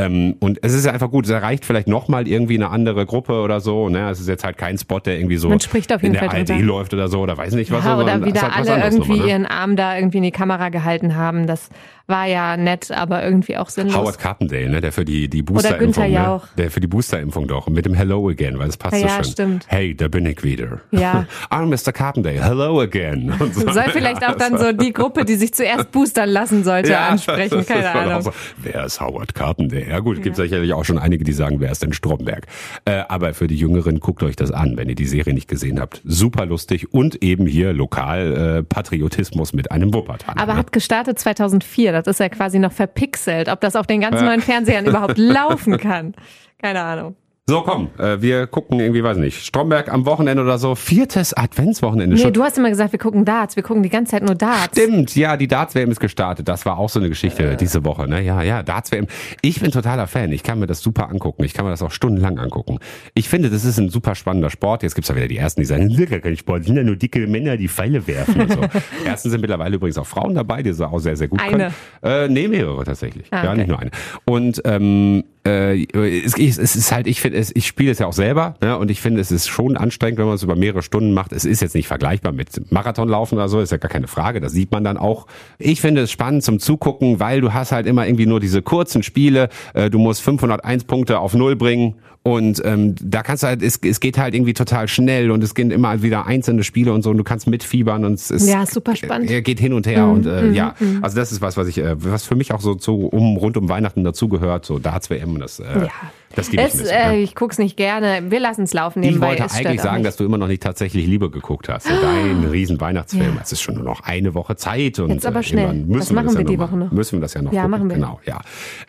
[0.00, 3.40] Ähm, und es ist ja einfach gut, es erreicht vielleicht nochmal irgendwie eine andere Gruppe
[3.42, 3.88] oder so.
[3.88, 4.08] Ne?
[4.10, 6.30] Es ist jetzt halt kein Spot, der irgendwie so Man spricht auf jeden in der
[6.30, 7.84] Fall ARD läuft oder so oder weiß nicht was.
[7.84, 9.28] Ja, sondern oder es wieder halt alle irgendwie nochmal, ne?
[9.32, 11.46] ihren Arm da irgendwie in die Kamera gehalten haben.
[11.46, 11.70] Das
[12.08, 13.94] war ja nett, aber irgendwie auch sinnlos.
[13.94, 17.68] Howard Carpendale, ne, der für die, die Günther Boosterimpfung, ne, der für die Boosterimpfung doch,
[17.68, 19.24] mit dem Hello again, weil das passt Ja, so ja, schön.
[19.32, 19.66] stimmt.
[19.68, 20.80] Hey, da bin ich wieder.
[20.90, 21.26] Ja.
[21.50, 21.92] I'm Mr.
[21.92, 23.34] Carpendale, hello again.
[23.38, 23.70] Und so.
[23.70, 27.50] Soll vielleicht auch dann so die Gruppe, die sich zuerst boostern lassen sollte, ansprechen.
[27.50, 28.22] das ist Keine Ahnung.
[28.22, 29.88] So, wer ist Howard Carpendale?
[29.88, 32.46] Ja gut, gibt sicherlich auch schon einige, die sagen, wer ist denn Stromberg?
[32.86, 35.78] Äh, aber für die Jüngeren, guckt euch das an, wenn ihr die Serie nicht gesehen
[35.78, 36.00] habt.
[36.06, 40.40] Super lustig und eben hier lokal äh, Patriotismus mit einem Wuppertaler.
[40.40, 40.58] Aber ne?
[40.58, 41.92] hat gestartet 2004.
[41.92, 43.48] Das ist ja quasi noch verpixelt.
[43.48, 46.14] Ob das auf den ganz neuen Fernsehern überhaupt laufen kann.
[46.60, 47.16] Keine Ahnung.
[47.48, 50.74] So, komm, äh, wir gucken irgendwie, weiß nicht, Stromberg am Wochenende oder so.
[50.74, 52.34] Viertes Adventswochenende Nee, schon.
[52.34, 53.56] du hast immer gesagt, wir gucken Darts.
[53.56, 54.78] Wir gucken die ganze Zeit nur Darts.
[54.78, 56.46] Stimmt, ja, die Darts-WM ist gestartet.
[56.46, 58.06] Das war auch so eine Geschichte diese Woche.
[58.06, 58.20] Ne?
[58.20, 59.06] Ja, ja, Darts-WM.
[59.40, 60.30] Ich bin totaler Fan.
[60.32, 61.42] Ich kann mir das super angucken.
[61.44, 62.80] Ich kann mir das auch stundenlang angucken.
[63.14, 64.82] Ich finde, das ist ein super spannender Sport.
[64.82, 66.58] Jetzt gibt's ja wieder die Ersten, die sagen, das ist gar kein Sport.
[66.60, 68.42] Das sind ja nur dicke Männer, die Pfeile werfen.
[68.42, 68.60] Und so.
[69.06, 71.50] Ersten sind mittlerweile übrigens auch Frauen dabei, die das auch sehr, sehr gut Eine.
[71.50, 71.74] können.
[72.02, 73.26] Äh, nee, mehrere tatsächlich.
[73.30, 73.58] Ah, Ja, okay.
[73.60, 73.90] nicht nur eine.
[74.26, 75.86] Und ähm, äh,
[76.24, 78.76] es, es ist halt, ich finde, ich spiele es ja auch selber ne?
[78.78, 81.32] und ich finde, es ist schon anstrengend, wenn man es über mehrere Stunden macht.
[81.32, 84.52] Es ist jetzt nicht vergleichbar mit Marathonlaufen oder so, ist ja gar keine Frage, das
[84.52, 85.26] sieht man dann auch.
[85.58, 89.02] Ich finde es spannend zum Zugucken, weil du hast halt immer irgendwie nur diese kurzen
[89.02, 91.94] Spiele, äh, du musst 501 Punkte auf Null bringen
[92.34, 95.54] und ähm, da kannst du halt, es, es geht halt irgendwie total schnell und es
[95.54, 98.64] gehen immer wieder einzelne Spiele und so und du kannst mitfiebern und es ist Ja,
[98.66, 99.30] super spannend.
[99.30, 101.94] er geht hin und her und äh, ja, also das ist was, was ich, äh,
[102.02, 105.40] was für mich auch so zu um rund um Weihnachten dazugehört, so Darts WM und
[105.40, 105.90] das, äh, Ja.
[106.34, 106.96] Das liebe ich Es, ein bisschen.
[106.96, 107.22] äh, ja.
[107.22, 108.30] ich guck's nicht gerne.
[108.30, 109.28] Wir lassen es laufen Ich nebenbei.
[109.28, 110.00] wollte Es stört eigentlich sagen.
[110.00, 110.04] Ah.
[110.04, 111.86] dass du immer noch nicht tatsächlich Liebe geguckt hast.
[111.86, 113.34] So dein riesen Weihnachtsfilm.
[113.36, 113.40] Ja.
[113.42, 115.72] Es ist schon nur noch eine Woche Zeit und Jetzt aber äh, schnell.
[115.74, 116.92] müssen wir machen das ja wir die noch Woche noch?
[116.92, 117.70] Müssen wir das ja noch Ja, gucken.
[117.70, 117.94] machen wir.
[117.96, 118.40] Genau, ja.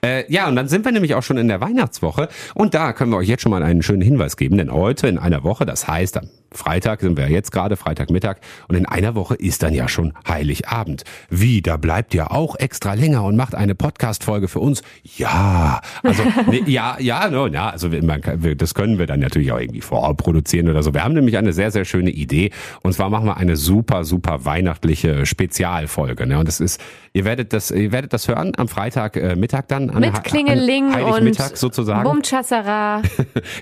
[0.03, 3.11] Äh, ja, und dann sind wir nämlich auch schon in der Weihnachtswoche und da können
[3.11, 5.87] wir euch jetzt schon mal einen schönen Hinweis geben, denn heute in einer Woche, das
[5.87, 9.73] heißt am Freitag sind wir ja jetzt gerade, Freitagmittag und in einer Woche ist dann
[9.73, 11.03] ja schon Heiligabend.
[11.29, 14.81] Wie, da bleibt ihr auch extra länger und macht eine Podcast-Folge für uns?
[15.17, 18.21] Ja, also nee, ja, ja, no, ja, also man
[18.57, 20.93] das können wir dann natürlich auch irgendwie vorab produzieren oder so.
[20.93, 24.45] Wir haben nämlich eine sehr, sehr schöne Idee und zwar machen wir eine super, super
[24.45, 26.25] weihnachtliche Spezialfolge.
[26.25, 26.39] Ne?
[26.39, 26.81] Und das ist,
[27.13, 30.93] ihr werdet das, ihr werdet das hören am Freitag äh, Mittag dann an, Mit Klingeling
[30.93, 32.03] an und Heiligmittag sozusagen.
[32.03, 33.01] Bumchassara.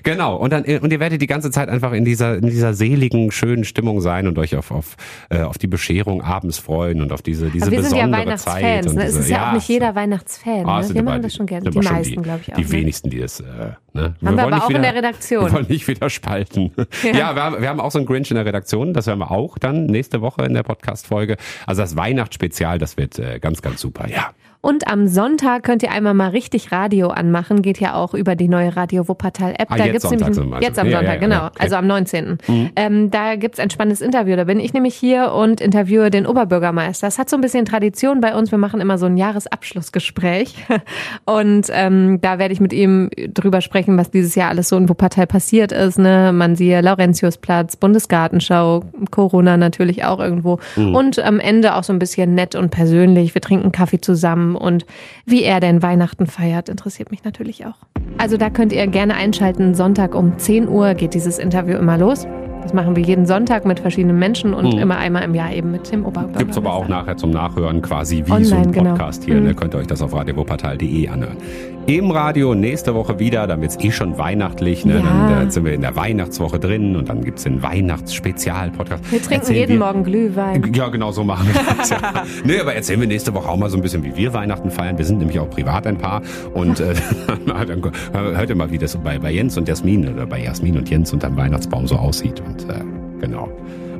[0.02, 0.36] Genau.
[0.36, 3.64] Und dann und ihr werdet die ganze Zeit einfach in dieser in dieser seligen schönen
[3.64, 4.96] Stimmung sein und euch auf auf
[5.30, 8.36] äh, auf die Bescherung abends freuen und auf diese diese Aber wir sind ja besondere
[8.36, 8.86] Zeit Weihnachtsfans.
[8.86, 9.04] und Ne?
[9.04, 10.66] Es ist ja, auch nicht jeder Weihnachtsfan.
[10.66, 10.84] Ah, Ne?
[10.84, 11.70] es Wir machen das schon gerne.
[11.70, 12.56] Die meisten, glaube ich, auch.
[12.56, 12.72] Die ne?
[12.72, 13.44] wenigsten, die das äh,
[13.92, 14.14] ne?
[14.24, 15.46] Haben wir, aber auch wieder, in der Redaktion.
[15.46, 16.72] Wir wollen nicht wieder spalten.
[17.02, 18.92] Ja, ja wir, haben, wir haben auch so einen Grinch in der Redaktion.
[18.94, 21.36] Das hören wir auch dann nächste Woche in der Podcast-Folge.
[21.66, 24.08] Also das Weihnachtsspezial, das wird äh, ganz, ganz super.
[24.08, 24.32] Ja.
[24.60, 27.62] Und am Sonntag könnt ihr einmal mal richtig Radio anmachen.
[27.62, 29.70] Geht ja auch über die neue Radio Wuppertal App.
[29.70, 30.88] Ah, da jetzt gibt's Sonntag nämlich zum jetzt am.
[30.88, 31.34] Ja, Sonntag, ja, genau.
[31.36, 31.62] ja, okay.
[31.62, 32.38] Also am 19.
[32.46, 32.70] Mhm.
[32.74, 34.34] Ähm, da gibt's ein spannendes Interview.
[34.34, 37.06] Da bin ich nämlich hier und interviewe den Oberbürgermeister.
[37.06, 38.50] Das hat so ein bisschen Tradition bei uns.
[38.50, 40.56] Wir machen immer so ein Jahresabschlussgespräch.
[41.24, 44.88] Und ähm, da werde ich mit ihm drüber sprechen, was dieses Jahr alles so in
[44.88, 45.98] Wuppertal passiert ist.
[45.98, 46.32] Ne?
[46.32, 50.58] Man siehe Laurentiusplatz, Bundesgartenschau, Corona natürlich auch irgendwo.
[50.76, 50.94] Mhm.
[50.94, 53.34] Und am Ende auch so ein bisschen nett und persönlich.
[53.34, 54.84] Wir trinken Kaffee zusammen und
[55.24, 57.76] wie er denn Weihnachten feiert, interessiert mich natürlich auch.
[58.18, 59.74] Also da könnt ihr gerne einschalten.
[59.74, 62.26] Sonntag um 10 Uhr geht dieses Interview immer los.
[62.62, 64.80] Das machen wir jeden Sonntag mit verschiedenen Menschen und Mhm.
[64.80, 66.38] immer einmal im Jahr eben mit dem Oberbürgermeister.
[66.44, 68.90] Gibt's aber auch nachher zum Nachhören quasi wie Online, so ein genau.
[68.90, 69.36] Podcast hier.
[69.36, 69.44] Mhm.
[69.44, 69.54] Ne?
[69.54, 71.36] Könnt ihr euch das auf radiowuppertal.de anhören.
[71.86, 74.84] Im Radio nächste Woche wieder, dann wird's eh schon weihnachtlich.
[74.84, 74.96] Ne?
[74.96, 75.28] Ja.
[75.30, 79.10] Dann äh, sind wir in der Weihnachtswoche drin und dann gibt's den Weihnachtsspezial-Podcast.
[79.10, 80.70] Wir trinken Erzählen jeden wir- Morgen Glühwein.
[80.74, 81.88] Ja, genau so machen wir das.
[81.88, 81.98] Ja.
[82.44, 84.98] nee, aber erzählen wir nächste Woche auch mal so ein bisschen, wie wir Weihnachten feiern.
[84.98, 86.20] Wir sind nämlich auch privat ein Paar.
[86.52, 86.92] Und äh,
[87.66, 90.90] dann hört ihr mal, wie das bei, bei Jens und Jasmin oder bei Jasmin und
[90.90, 92.42] Jens unterm Weihnachtsbaum so aussieht.
[92.46, 92.80] Und äh,
[93.18, 93.48] genau,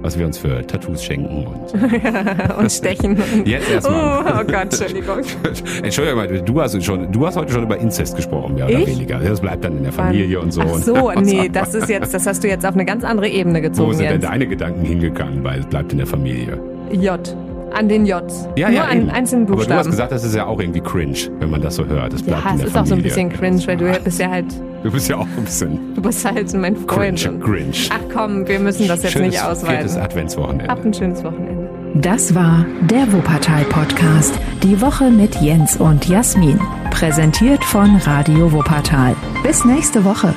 [0.03, 1.47] was wir uns für Tattoos schenken.
[1.47, 3.17] Und und stechen.
[3.45, 4.25] Jetzt erstmal.
[4.25, 5.19] Oh, oh Gott, Entschuldigung.
[5.83, 8.87] Entschuldigung, mal, du hast, schon, du hast heute schon über Inzest gesprochen, mehr oder Ich?
[8.87, 9.19] weniger.
[9.19, 10.63] Das bleibt dann in der Familie und so.
[10.63, 13.59] Ach so, nee, das ist jetzt, das hast du jetzt auf eine ganz andere Ebene
[13.59, 14.29] Wo gezogen sind denn jetzt.
[14.29, 15.43] deine Gedanken hingegangen?
[15.45, 16.59] Weil es bleibt in der Familie.
[16.93, 17.19] J.
[17.75, 18.49] An den Js.
[18.57, 19.11] Ja, Nur ja, an eben.
[19.11, 19.79] einzelnen Aber du Buchstaben.
[19.81, 22.13] hast gesagt, das ist ja auch irgendwie cringe, wenn man das so hört.
[22.13, 23.09] Das bleibt ja, in es ist auch so ein Familie.
[23.09, 24.47] bisschen cringe, weil du bist ja halt,
[24.83, 27.19] Du bist ja auch ein bisschen du bist halt mein Freund.
[27.21, 27.39] cringe.
[27.41, 27.73] cringe.
[27.91, 30.01] Ach komm, wir müssen das jetzt Schönes nicht viertes ausweiten.
[30.01, 30.67] Adventswochenende.
[30.69, 31.69] Habt ein schönes Wochenende.
[31.95, 34.35] Das war der Wuppertal-Podcast.
[34.63, 36.61] Die Woche mit Jens und Jasmin.
[36.91, 39.15] Präsentiert von Radio Wuppertal.
[39.43, 40.35] Bis nächste Woche.